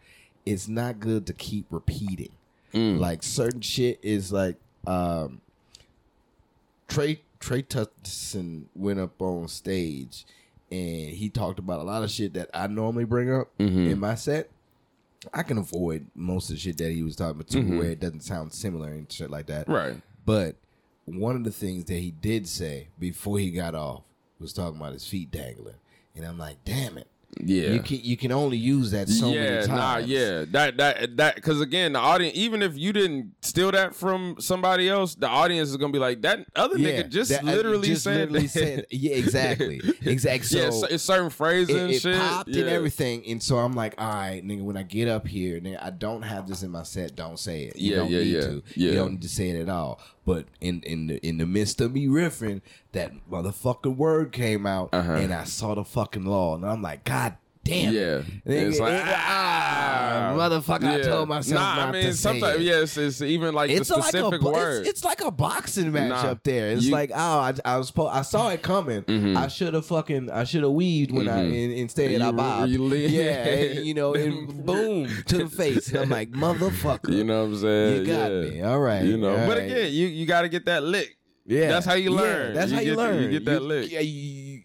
[0.45, 2.31] it's not good to keep repeating.
[2.73, 2.99] Mm.
[2.99, 5.39] Like certain shit is like um
[6.89, 10.25] Trey Trey Tutson went up on stage
[10.71, 13.91] and he talked about a lot of shit that I normally bring up Mm-hmm.
[13.91, 14.49] in my set.
[15.33, 17.99] I can avoid most of the shit that he was talking about too, where it
[18.01, 19.63] doesn't sound similar and shit like that.
[19.67, 19.71] Mm-hmm.
[19.73, 19.95] Right.
[20.25, 20.55] But
[21.17, 24.03] one of the things that he did say before he got off
[24.39, 25.75] was talking about his feet dangling,
[26.15, 27.07] and I'm like, damn it,
[27.43, 27.69] Yeah.
[27.71, 29.69] you can you can only use that so yeah, many times.
[29.69, 33.93] nah, yeah, that that that because again, the audience, even if you didn't steal that
[33.93, 37.47] from somebody else, the audience is gonna be like, that other nigga just that- uh,
[37.51, 40.59] literally just said, literally said yeah, exactly, exactly.
[40.59, 42.17] yeah, So it's, it's certain phrases it, and it shit.
[42.17, 42.61] popped yeah.
[42.61, 45.83] and everything, and so I'm like, all right, nigga, when I get up here, nigga,
[45.83, 47.15] I don't have this in my set.
[47.15, 47.75] Don't say it.
[47.75, 48.63] You Yeah, don't yeah, need yeah, to.
[48.75, 48.89] yeah.
[48.91, 49.99] You don't need to say it at all.
[50.29, 52.61] But in in the in the midst of me riffing,
[52.91, 55.13] that motherfucking word came out, Uh-huh.
[55.13, 57.93] and I saw the fucking law, and I'm like, God damn.
[57.93, 58.21] Yeah.
[58.45, 62.61] Nigga, it's like it- ah, ah, motherfucker, I told myself Nah, not I mean, sometimes
[62.61, 64.81] yes, it's even like It's the like a specific word.
[64.81, 66.31] It's, it's like a boxing match Nah.
[66.31, 66.71] up there.
[66.71, 69.03] It's You- like oh, I, I was po- I saw it coming.
[69.37, 72.21] I should have fucking I should have weaved when I in, instead Mm-hmm.
[72.21, 72.71] You- I bobbed.
[72.71, 75.89] lean- yeah, and, you know, and boom to the face.
[75.89, 77.09] And I'm like motherfucker.
[77.13, 77.95] you know what I'm saying?
[78.01, 78.41] You got yeah.
[78.49, 78.61] me.
[78.61, 79.03] All right.
[79.03, 79.65] You know, all but right.
[79.71, 81.17] again, you you got to get that lick.
[81.45, 82.53] yeah, that's how you Yeah, learn.
[82.55, 83.23] that's You how you get- learn.
[83.23, 83.91] you get that lick.
[83.91, 84.61] yeah, you-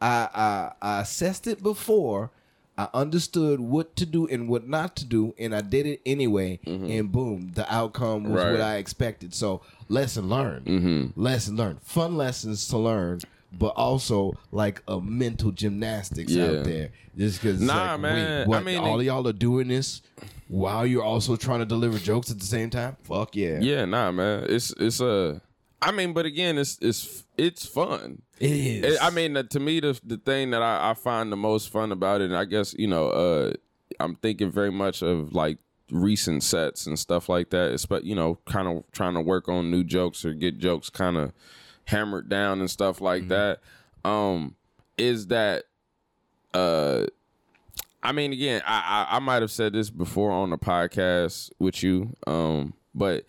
[0.00, 2.30] I, I I assessed it before.
[2.78, 6.60] I understood what to do and what not to do, and I did it anyway.
[6.66, 8.34] And boom, the outcome was Mm-hmm.
[8.36, 8.52] Right.
[8.52, 9.32] what I expected.
[9.34, 10.66] So lesson learned.
[10.66, 11.20] Mm-hmm.
[11.20, 11.80] Lesson learned.
[11.82, 13.20] Fun lessons to learn,
[13.58, 16.44] but also like a mental gymnastics Yeah.
[16.46, 16.90] out there.
[17.16, 18.40] Just because, Nah, like, man.
[18.40, 20.02] Wait, what, I mean, all it- y'all are doing this
[20.48, 22.96] while you're also trying to deliver jokes at the same time.
[23.04, 24.44] Fuck yeah, Yeah, nah, man.
[24.50, 25.40] It's it's a.
[25.86, 28.22] I mean, but again, it's it's it's fun.
[28.40, 28.94] it is.
[28.94, 31.68] It- I mean, uh, to me, the the thing that I, I find the most
[31.70, 33.52] fun about it, and I guess you know, uh,
[34.00, 35.58] I'm thinking very much of like
[35.92, 37.70] recent sets and stuff like that.
[37.70, 40.90] It's but you know, kind of trying to work on new jokes or get jokes
[40.90, 41.32] kind of
[41.84, 43.60] hammered down and stuff like that.
[44.04, 44.56] Um,
[44.98, 45.64] is that
[46.52, 47.06] uh.
[48.02, 51.82] I mean, again, I, I I might have said this before on the podcast with
[51.82, 53.24] you, um, but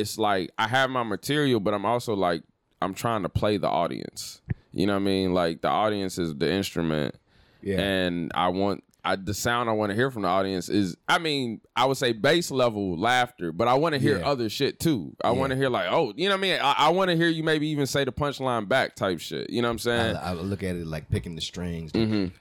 [0.00, 2.42] it's like I have my material, but I'm also like
[2.80, 4.40] I'm trying to play the audience.
[4.72, 5.34] You know what I mean?
[5.34, 7.14] Like the audience is the instrument,
[7.62, 7.80] yeah.
[7.80, 11.18] and I want I the sound I want to hear from the audience is I
[11.18, 14.28] mean I would say base level laughter, but I want to hear Yeah.
[14.28, 15.16] other shit too.
[15.24, 16.60] I want to hear like oh you know what I mean?
[16.60, 19.50] I, I want to hear you maybe even say the punchline back type shit.
[19.50, 20.16] You know what I'm saying?
[20.16, 21.92] I, I look at it like picking the strings.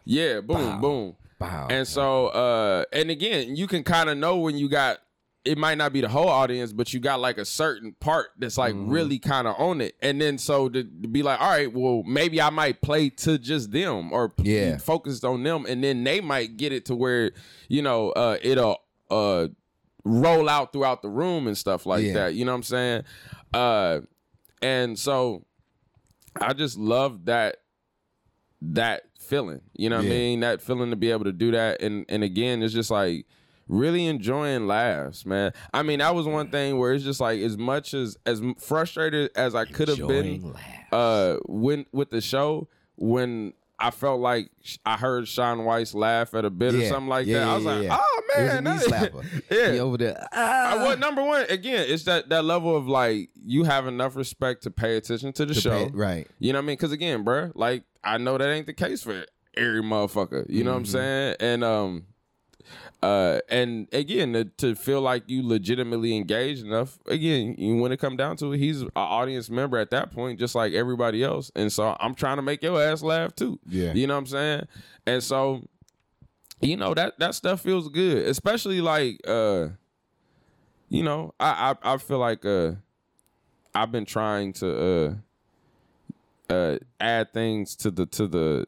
[0.05, 0.77] yeah, boom, Bow.
[0.79, 1.15] boom.
[1.39, 1.67] Bow.
[1.69, 4.97] And so, uh, and again, you can kind of know when you got.
[5.47, 8.57] It might not be the whole audience, but you got like a certain part that's
[8.57, 8.89] like Mm-hmm.
[8.89, 12.03] really kind of on it, and then so to, to be like, all right, well,
[12.05, 14.77] maybe I might play to just them or Yeah.
[14.77, 17.31] focused on them, and then they might get it to where
[17.69, 18.77] you know uh, it'll
[19.09, 19.47] uh,
[20.03, 22.13] roll out throughout the room and stuff like Yeah.
[22.13, 22.33] that.
[22.35, 23.03] You know what I'm saying?
[23.53, 23.99] Uh,
[24.61, 25.45] and so
[26.41, 27.57] I just love that
[28.61, 29.61] that feeling.
[29.75, 30.39] You know what I mean?
[30.41, 31.81] That feeling to be able to do that.
[31.81, 33.25] And and again, it's just like
[33.67, 35.53] really enjoying laughs, man.
[35.73, 39.31] I mean, that was one thing where it's just like as much as as frustrated
[39.35, 40.93] as I could have been Enjoying laughs.
[40.93, 44.49] uh when with the show when I felt like
[44.87, 47.47] I heard Shaun Weiss laugh at a bit or something like Yeah, that.
[47.47, 47.97] I was yeah, like, yeah.
[48.01, 50.27] oh It was a man, that- yeah, He over there.
[50.31, 50.75] I, Ah.
[50.83, 54.71] well, number one, again, it's that that level of like you have enough respect to
[54.71, 56.27] pay attention to the To show, pay- right.
[56.39, 56.75] You know what I mean?
[56.77, 60.45] Because again, bruh, like I know that ain't the case for every motherfucker.
[60.49, 60.91] You know what I'm Mm-hmm.
[60.93, 61.35] saying?
[61.39, 62.05] And um,
[63.03, 66.97] uh, and again, to, to feel like you legitimately engaged enough.
[67.05, 70.39] Again, you, when it come down to it, he's an audience member at that point,
[70.39, 71.51] just like everybody else.
[71.55, 73.59] And so I'm trying to make your ass laugh too.
[73.67, 73.93] Yeah.
[73.93, 74.67] you know what I'm saying?
[75.05, 75.67] And so,
[76.59, 79.67] you know that that stuff feels good, especially like uh
[80.89, 82.73] you know, I I, I feel like uh,
[83.75, 85.15] I've been trying to
[86.49, 88.65] uh, uh, add things to the to the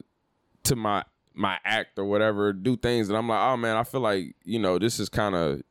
[0.64, 1.04] to my
[1.34, 4.58] my act or whatever, do things that I'm like, oh man, I feel like you
[4.58, 5.62] know this is kind of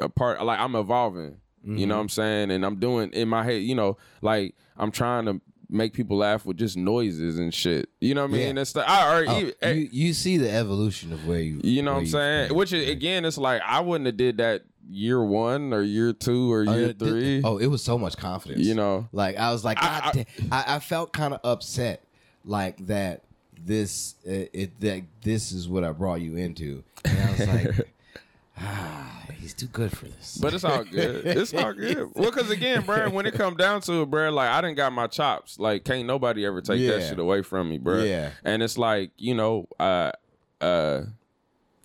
[0.00, 0.44] a part.
[0.44, 1.36] Like I'm evolving.
[1.64, 2.50] You know what I'm saying?
[2.50, 5.38] And I'm doing in my head, you know, like I'm trying to
[5.68, 7.90] make people laugh with just noises and shit.
[8.00, 8.46] You know what I mean?
[8.46, 8.52] Yeah.
[8.54, 11.60] That's the I or Oh, even- eh, you, you see the evolution of where you.
[11.62, 12.54] you know what I'm saying?
[12.54, 16.50] Which is, again, it's like I wouldn't have did that year one or year two
[16.50, 17.42] or Oh, year did- three.
[17.44, 18.64] oh, it was so much confidence.
[18.64, 19.08] You know.
[19.12, 20.26] like I was like, I- God.
[20.50, 22.02] I, I felt kind of upset,
[22.46, 23.24] like that.
[23.64, 27.88] This it, it that this is what I brought you into, and I was like,
[28.58, 30.38] ah, he's too good for this.
[30.40, 31.26] But it's all good.
[31.26, 32.10] It's all good.
[32.14, 34.92] Well, because again, bro, when it come down to it, bro, like I didn't got
[34.92, 35.58] my chops.
[35.58, 38.02] Like, can't nobody ever take that shit away from me, bro.
[38.02, 38.30] Yeah.
[38.44, 40.12] And it's like, you know, uh,
[40.60, 41.02] uh,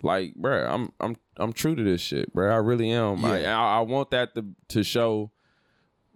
[0.01, 2.51] like, bro, I'm I'm I'm true to this shit, bro.
[2.53, 3.23] I really am.
[3.25, 3.59] I, Yeah.
[3.59, 5.31] I I want that to to show.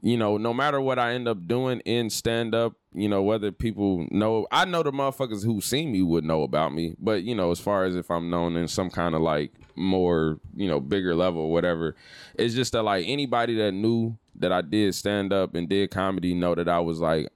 [0.02, 3.52] You know, no matter what I end up doing in stand up, you know, whether
[3.52, 6.96] people know, I know the motherfuckers who see me would know about me.
[7.00, 10.40] But, you know, as far as if I'm known in some kind of like more,
[10.56, 11.96] you know, bigger level whatever,
[12.36, 16.34] it's just that like anybody that knew that I did stand up and did comedy
[16.34, 17.30] know that I was like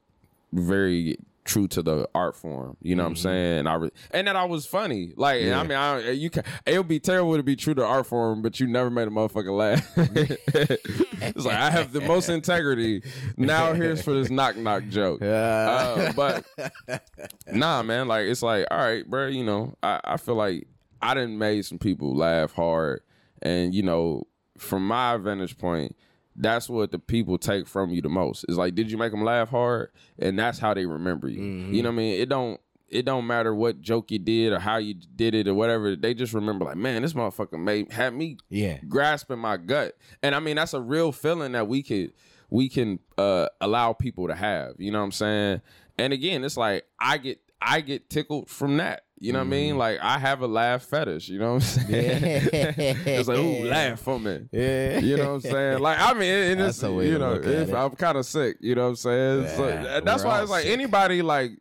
[0.54, 1.18] very
[1.52, 2.78] true to the art form.
[2.82, 3.68] You know what I'm saying?
[3.68, 5.14] I re- and that I was funny.
[5.18, 6.44] Like I mean, I, you can.
[6.66, 9.12] It would be terrible to be true to art form, but you never made a
[9.12, 9.86] motherfucker laugh.
[9.98, 13.04] it's like I have the most integrity.
[13.36, 15.22] Now here's for this knock knock joke.
[15.22, 16.46] Uh, but
[17.52, 18.08] nah, man.
[18.08, 19.28] Like it's like all right, bro.
[19.28, 20.68] You know, I, I feel like
[21.02, 23.02] I didn't made some people laugh hard,
[23.42, 24.24] and you know,
[24.58, 25.98] from my vantage point,
[26.36, 28.46] that's what the people take from you the most.
[28.48, 29.92] Is like, did you make them laugh hard?
[30.20, 31.42] And that's how they remember you.
[31.42, 32.22] You know what I mean?
[32.22, 32.60] It don't.
[32.88, 35.96] It don't matter what joke you did or how you did it or whatever.
[35.96, 39.96] They just remember, like, man, this motherfucker made had me yeah, grasping my gut.
[40.22, 42.12] And I mean, that's a real feeling that we could
[42.50, 44.74] we can uh allow people to have.
[44.78, 45.62] You know what I'm saying?
[45.98, 49.04] And again, it's like I get I get tickled from that.
[49.20, 49.76] You know what I mean?
[49.76, 49.78] Mm.
[49.78, 51.30] Like I have a laugh fetish.
[51.30, 52.50] You know what I'm saying?
[52.54, 54.48] it's like, ooh, laugh for me.
[54.52, 54.98] yeah.
[54.98, 55.80] You know what I'm saying?
[55.80, 57.72] Like I mean, That's it's you know, it.
[57.72, 58.58] I'm kind of sick.
[58.62, 59.48] You know what I'm saying?
[59.56, 60.74] so that's why it's like sick.
[60.74, 61.52] anybody like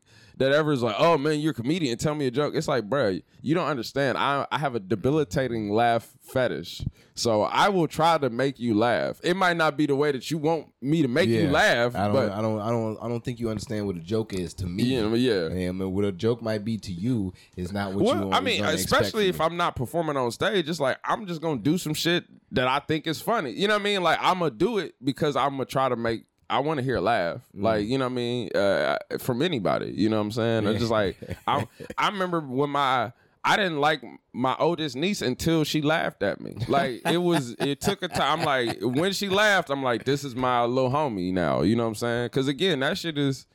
[0.41, 1.99] that ever is like, oh man, you're a comedian.
[1.99, 2.55] Tell me a joke.
[2.55, 4.17] It's like, bruh, you don't understand.
[4.17, 6.83] I I have a debilitating laugh fetish,
[7.15, 9.21] so I will try to make you laugh.
[9.23, 12.05] It might not be the way that you want me to make you laugh, I
[12.05, 14.55] don't, but I don't, I don't, I don't think you understand what a joke is
[14.55, 14.85] to me.
[14.85, 15.69] Yeah, yeah.
[15.69, 18.35] And what a joke might be to you is not what you Well, want.
[18.35, 21.77] I mean, especially if I'm not performing on stage, it's like I'm just gonna do
[21.77, 23.51] some shit that I think is funny.
[23.51, 24.03] You know what I mean?
[24.03, 26.25] Like I'm gonna do it because I'm gonna try to make.
[26.51, 27.63] I want to hear a laugh, Mm.
[27.63, 29.93] like you know what I mean, uh, from anybody.
[29.97, 30.67] You know what I'm saying?
[30.67, 31.67] It's just like I.
[31.97, 33.13] I remember when my.
[33.43, 34.03] I didn't like
[34.35, 36.57] my oldest niece until she laughed at me.
[36.69, 38.41] Like it was, it took a time.
[38.41, 41.63] I'm like, when she laughed, I'm like, this is my little homie now.
[41.63, 42.25] You know what I'm saying?
[42.27, 43.47] Because again, that shit is,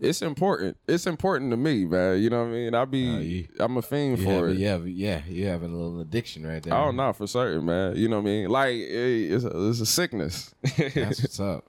[0.00, 0.76] it's important.
[0.88, 2.20] It's important to me, man.
[2.22, 2.74] You know what I mean?
[2.74, 4.58] I be, you- I'm a fiend yeah, for but it.
[4.58, 6.74] yeah, yeah, you have a little addiction right there.
[6.74, 7.96] Oh no, for certain, man.
[7.96, 8.48] You know what I mean?
[8.48, 10.54] Like it- it's a, it's a sickness.
[10.76, 11.64] That's what's up.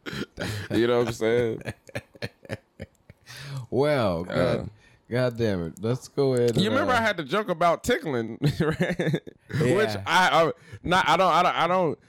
[0.71, 1.61] you know what I'm saying?
[3.69, 4.69] Well, God,
[5.09, 5.73] God damn it.
[5.79, 6.57] Let's go ahead.
[6.57, 9.21] You remember uh, I had to joke about tickling, right?
[9.61, 10.51] Which I, I
[10.83, 11.99] not I don't I don't I don't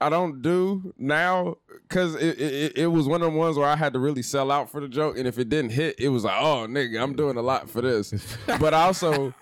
[0.00, 1.56] I don't do now
[1.88, 4.50] because it, it it was one of the ones where I had to really sell
[4.50, 7.14] out for the joke, and if it didn't hit, it was like, oh nigga, I'm
[7.14, 8.12] doing a lot for this.
[8.60, 9.32] but also,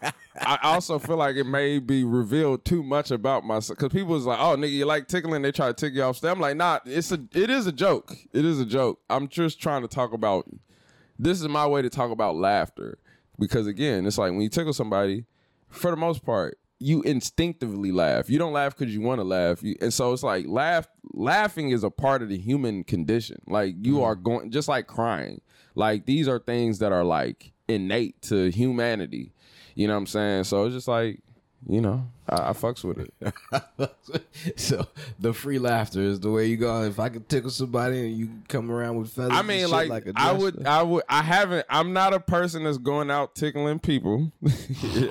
[0.40, 4.26] I also feel like it may be revealed too much about myself because people was
[4.26, 5.42] like, oh nigga, you like tickling?
[5.42, 6.30] They try to tick you off stage.
[6.30, 8.14] I'm like, nah, it's a it is a joke.
[8.32, 9.00] It is a joke.
[9.08, 10.46] I'm just trying to talk about.
[11.18, 12.98] This is my way to talk about laughter
[13.38, 15.24] because again, it's like when you tickle somebody,
[15.68, 18.28] for the most part, you instinctively laugh.
[18.28, 19.62] You don't laugh because you want to laugh.
[19.62, 23.40] You, and so it's like laugh laughing is a part of the human condition.
[23.46, 24.04] Like you mm-hmm.
[24.04, 25.40] are going just like crying.
[25.74, 29.32] Like these are things that are like innate to humanity.
[29.74, 30.44] You know what I'm saying?
[30.44, 31.20] So it's just like,
[31.68, 34.56] you know, I, I fucks with it.
[34.56, 34.86] so
[35.18, 36.82] the free laughter is the way you go.
[36.82, 39.70] If I could tickle somebody and you come around with feathers, I and mean, shit
[39.70, 41.66] like, like a I would, I would, I haven't.
[41.70, 44.32] I'm not a person that's going out tickling people.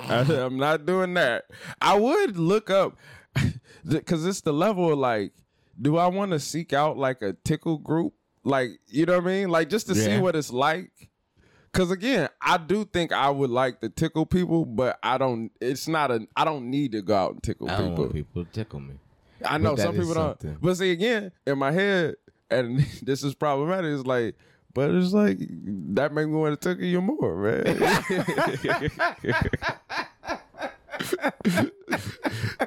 [0.08, 1.44] I, am not doing that.
[1.80, 2.96] I would look up
[3.88, 5.32] because it's the level of like,
[5.80, 8.14] do I want to seek out like a tickle group?
[8.44, 9.48] Like, you know what I mean?
[9.48, 10.90] Like just to see what it's like.
[11.74, 15.50] Cause again, I do think I would like to tickle people, but I don't.
[15.60, 16.24] It's not a.
[16.36, 18.04] I don't need to go out and tickle I don't people.
[18.04, 18.94] want people to tickle me.
[19.44, 20.62] I know some people don't.
[20.62, 22.14] But see, again, in my head,
[22.48, 23.92] and this is problematic.
[23.92, 24.36] It's like,
[24.72, 25.38] but it's like
[25.94, 27.66] that make me want to tickle you more, man.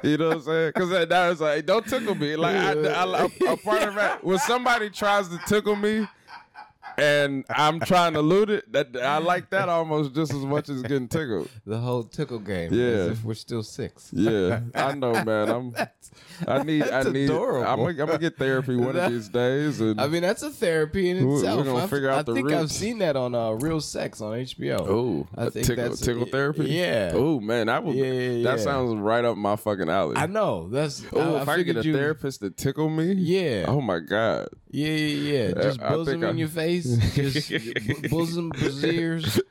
[0.02, 0.72] you know what I'm saying?
[0.74, 2.36] Because that, that was like, don't tickle me.
[2.36, 6.06] Like, I, I, I, a part of that when somebody tries to tickle me,
[6.98, 8.72] and I'm trying to loot it.
[8.72, 11.48] That I like that almost just as much as getting tickled.
[11.66, 12.72] The whole tickle game.
[12.72, 12.84] Yeah.
[12.86, 14.10] As if we're still six.
[14.12, 15.48] Yeah, I know, man.
[15.50, 15.74] I'm.
[16.46, 16.82] I need.
[16.88, 17.24] I need.
[17.24, 17.66] adorable.
[17.66, 20.50] I'm, gonna- I'm gonna get therapy one of these days, and I mean, that's a
[20.50, 21.64] therapy in We're- we're itself.
[21.66, 24.32] gonna I've- figure out I the think I've seen that on uh, Real Sex on
[24.38, 24.80] HBO.
[24.88, 26.66] oh, I think tickle, that's tickle therapy.
[26.70, 27.12] Yeah.
[27.14, 27.96] Oh man, that would.
[27.96, 28.64] Yeah, yeah, That yeah.
[28.64, 30.16] sounds right up my fucking alley.
[30.16, 30.68] I know.
[30.68, 31.04] That's.
[31.12, 33.64] Oh, if I, could get a you- therapist to tickle me, Yeah.
[33.68, 34.48] Oh my god.
[34.70, 35.62] Yeah, yeah, yeah.
[35.62, 36.86] Just I bosom I- in your face.
[36.96, 39.40] Just b- bosom, braziers.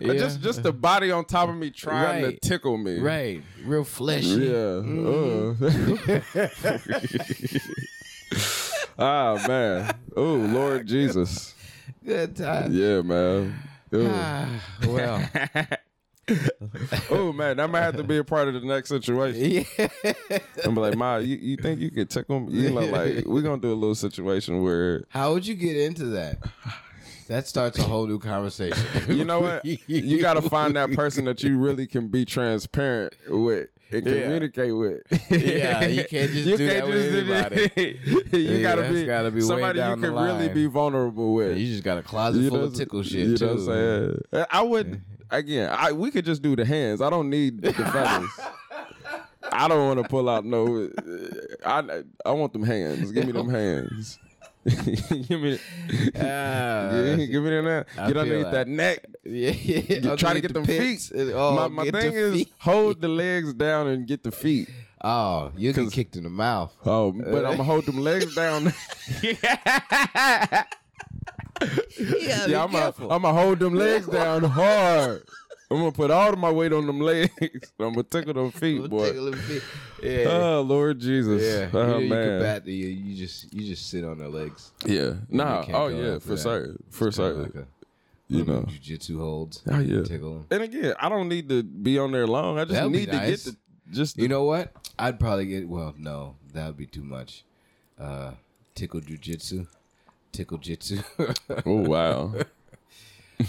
[0.00, 0.14] Yeah.
[0.14, 2.40] Just just the body on top of me trying Right.
[2.40, 2.98] to tickle me.
[2.98, 3.42] right.
[3.64, 4.28] Real fleshy.
[4.28, 4.82] Yeah.
[4.82, 5.54] Uh.
[8.98, 9.94] ah man.
[10.16, 11.54] Oh Lord Jesus.
[12.04, 12.72] Good time.
[12.72, 13.54] Yeah, man.
[13.94, 14.08] Ooh.
[14.12, 14.48] Ah,
[14.86, 15.28] well.
[17.10, 19.64] oh man, that might have to be a part of the next situation.
[19.78, 20.38] yeah.
[20.64, 22.52] I'm like, Ma, you, you think you could tickle me?
[22.52, 26.06] You know, like we're gonna do a little situation where How would you get into
[26.06, 26.38] that?
[27.28, 28.84] That starts a whole new conversation.
[29.08, 29.64] you know what?
[29.64, 34.22] You gotta find that person that you really can be transparent with and Yeah.
[34.22, 35.02] communicate with.
[35.30, 37.14] Yeah, you can't just do that with
[37.76, 37.98] anybody.
[38.32, 41.56] you Yeah, gotta be gotta be somebody you can really be vulnerable with.
[41.56, 43.46] You just got a closet You full know of tickle shit you too.
[43.46, 44.46] know what I'm saying?
[44.50, 45.00] I would
[45.30, 45.70] again.
[45.70, 47.00] I we could just do the hands.
[47.00, 48.30] I don't need the feathers.
[49.52, 50.88] I don't want to pull out no.
[51.64, 53.10] I I want them hands.
[53.12, 54.18] Give me them hands.
[54.66, 55.58] give me,
[56.20, 57.86] Ah, give, me- give me that.
[57.96, 58.52] Get underneath that.
[58.52, 59.06] that neck.
[59.24, 60.14] yeah, yeah.
[60.16, 61.08] Try to get the them pits.
[61.08, 61.32] feet.
[61.34, 62.52] Oh, my my thing is feet.
[62.58, 64.68] hold the legs down and get the feet.
[65.02, 66.76] Oh, you get kicked in the mouth.
[66.84, 68.70] Oh, but I'm gonna hold them legs down.
[71.98, 75.24] Yeah, yeah, I'm gonna hold them legs down hard.
[75.70, 77.30] I'm gonna put all of my weight on them legs.
[77.78, 79.10] I'm gonna tickle them feet, boy.
[80.02, 80.24] Yeah.
[80.28, 81.42] Oh Lord Jesus.
[81.42, 82.62] yeah, Oh you, you man.
[82.64, 84.72] the, you, you just you just sit on their legs.
[84.86, 85.14] Yeah.
[85.28, 85.64] Nah.
[85.72, 86.18] Oh yeah.
[86.18, 86.38] For that.
[86.38, 86.82] certain.
[86.90, 87.42] For certain.
[87.42, 87.66] like a
[88.28, 88.62] you know.
[88.62, 89.62] jujitsu holds.
[89.70, 90.02] Oh yeah.
[90.04, 90.46] Tickle 'em.
[90.50, 92.58] And again, I don't need to be on there long.
[92.58, 93.56] I just That'd need to get the
[93.90, 94.72] just You know what?
[94.98, 95.68] I'd probably get.
[95.68, 97.44] Well, no, that would be too much.
[97.98, 98.32] Uh,
[98.74, 99.66] tickle jujitsu,
[100.32, 101.00] tickle jitsu.
[101.66, 102.32] Oh wow.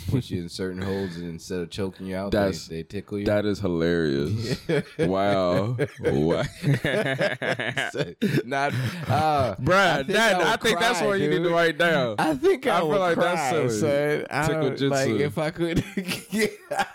[0.10, 3.20] Put you in certain holds, and instead of choking you out, That's- they, they tickle
[3.20, 3.26] you.
[3.26, 4.58] That is hilarious.
[5.00, 5.76] wow.
[6.00, 6.44] wow.
[8.46, 8.74] Not,
[9.10, 12.16] uh, Brad, think that, I I, think that's cry, what you need to write down.
[12.20, 14.26] I think I, I feel would like that's cry, silly.
[14.26, 14.46] son.
[14.48, 15.84] Tickle don't- like if I could,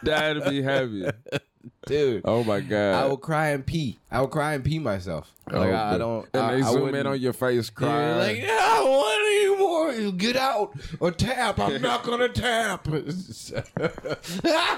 [0.02, 1.06] That'd be heavy.
[1.86, 2.22] dude.
[2.24, 2.94] Oh my god.
[3.04, 3.98] I would cry and pee.
[4.10, 5.30] I would cry and pee myself.
[5.50, 6.26] Like Oh, I, I don't.
[6.32, 8.18] And I, they I zoom in on your face crying.
[8.18, 9.25] like, "Yeah, I want
[9.90, 10.02] any.
[10.02, 11.58] You Get out or tap.
[11.58, 12.86] I'm not gonna tap.
[12.88, 13.02] you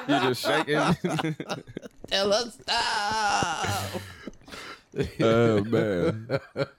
[0.09, 0.97] just shaking.
[2.09, 4.01] Tell us stop.
[5.21, 6.29] oh man.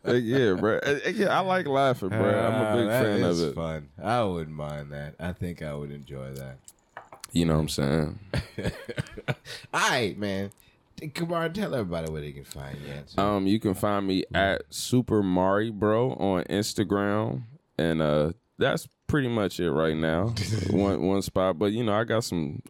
[0.07, 0.79] Uh, yeah, bro.
[0.79, 2.17] Uh, Yeah, I like laughing, bro.
[2.19, 3.55] I'm a big Ah, that fan of it.
[3.55, 3.89] Fun.
[4.01, 5.15] I wouldn't mind that.
[5.19, 6.57] I think I would enjoy that.
[7.31, 8.19] You know what I'm saying?
[9.73, 10.51] All right, man.
[10.99, 12.91] Kamari, tell everybody where they can find you.
[12.91, 13.17] at.
[13.17, 17.43] Um, you can find me at Super Mari Bro on Instagram,
[17.79, 20.33] and uh, that's pretty much it right now.
[20.69, 22.61] one one spot, but you know, I got some,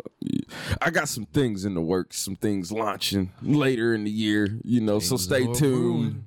[0.82, 4.48] I got some things in the works, some things launching later in the year.
[4.64, 5.58] You know, so stay tuned.
[5.58, 6.26] brewing.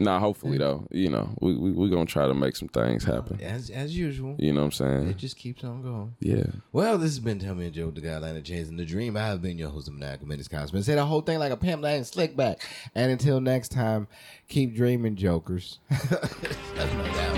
[0.00, 3.38] Nah, hopefully though, you know, we we we gonna try to make some things happen.
[3.42, 4.34] as as usual.
[4.38, 5.08] You know what I'm saying?
[5.08, 6.14] It just keeps on going.
[6.20, 6.46] Yeah.
[6.72, 9.14] Well, this has been Tell Me a Joke, the guideline of chasing the dream.
[9.14, 10.82] I have been your host of Maniacal Menace Cosman.
[10.84, 12.66] Say the whole thing like a pimp and slick back.
[12.94, 14.08] And until next time,
[14.48, 15.80] keep dreaming, jokers.
[15.90, 17.30] That's my guy.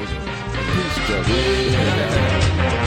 [0.72, 2.78] Peace, Joe.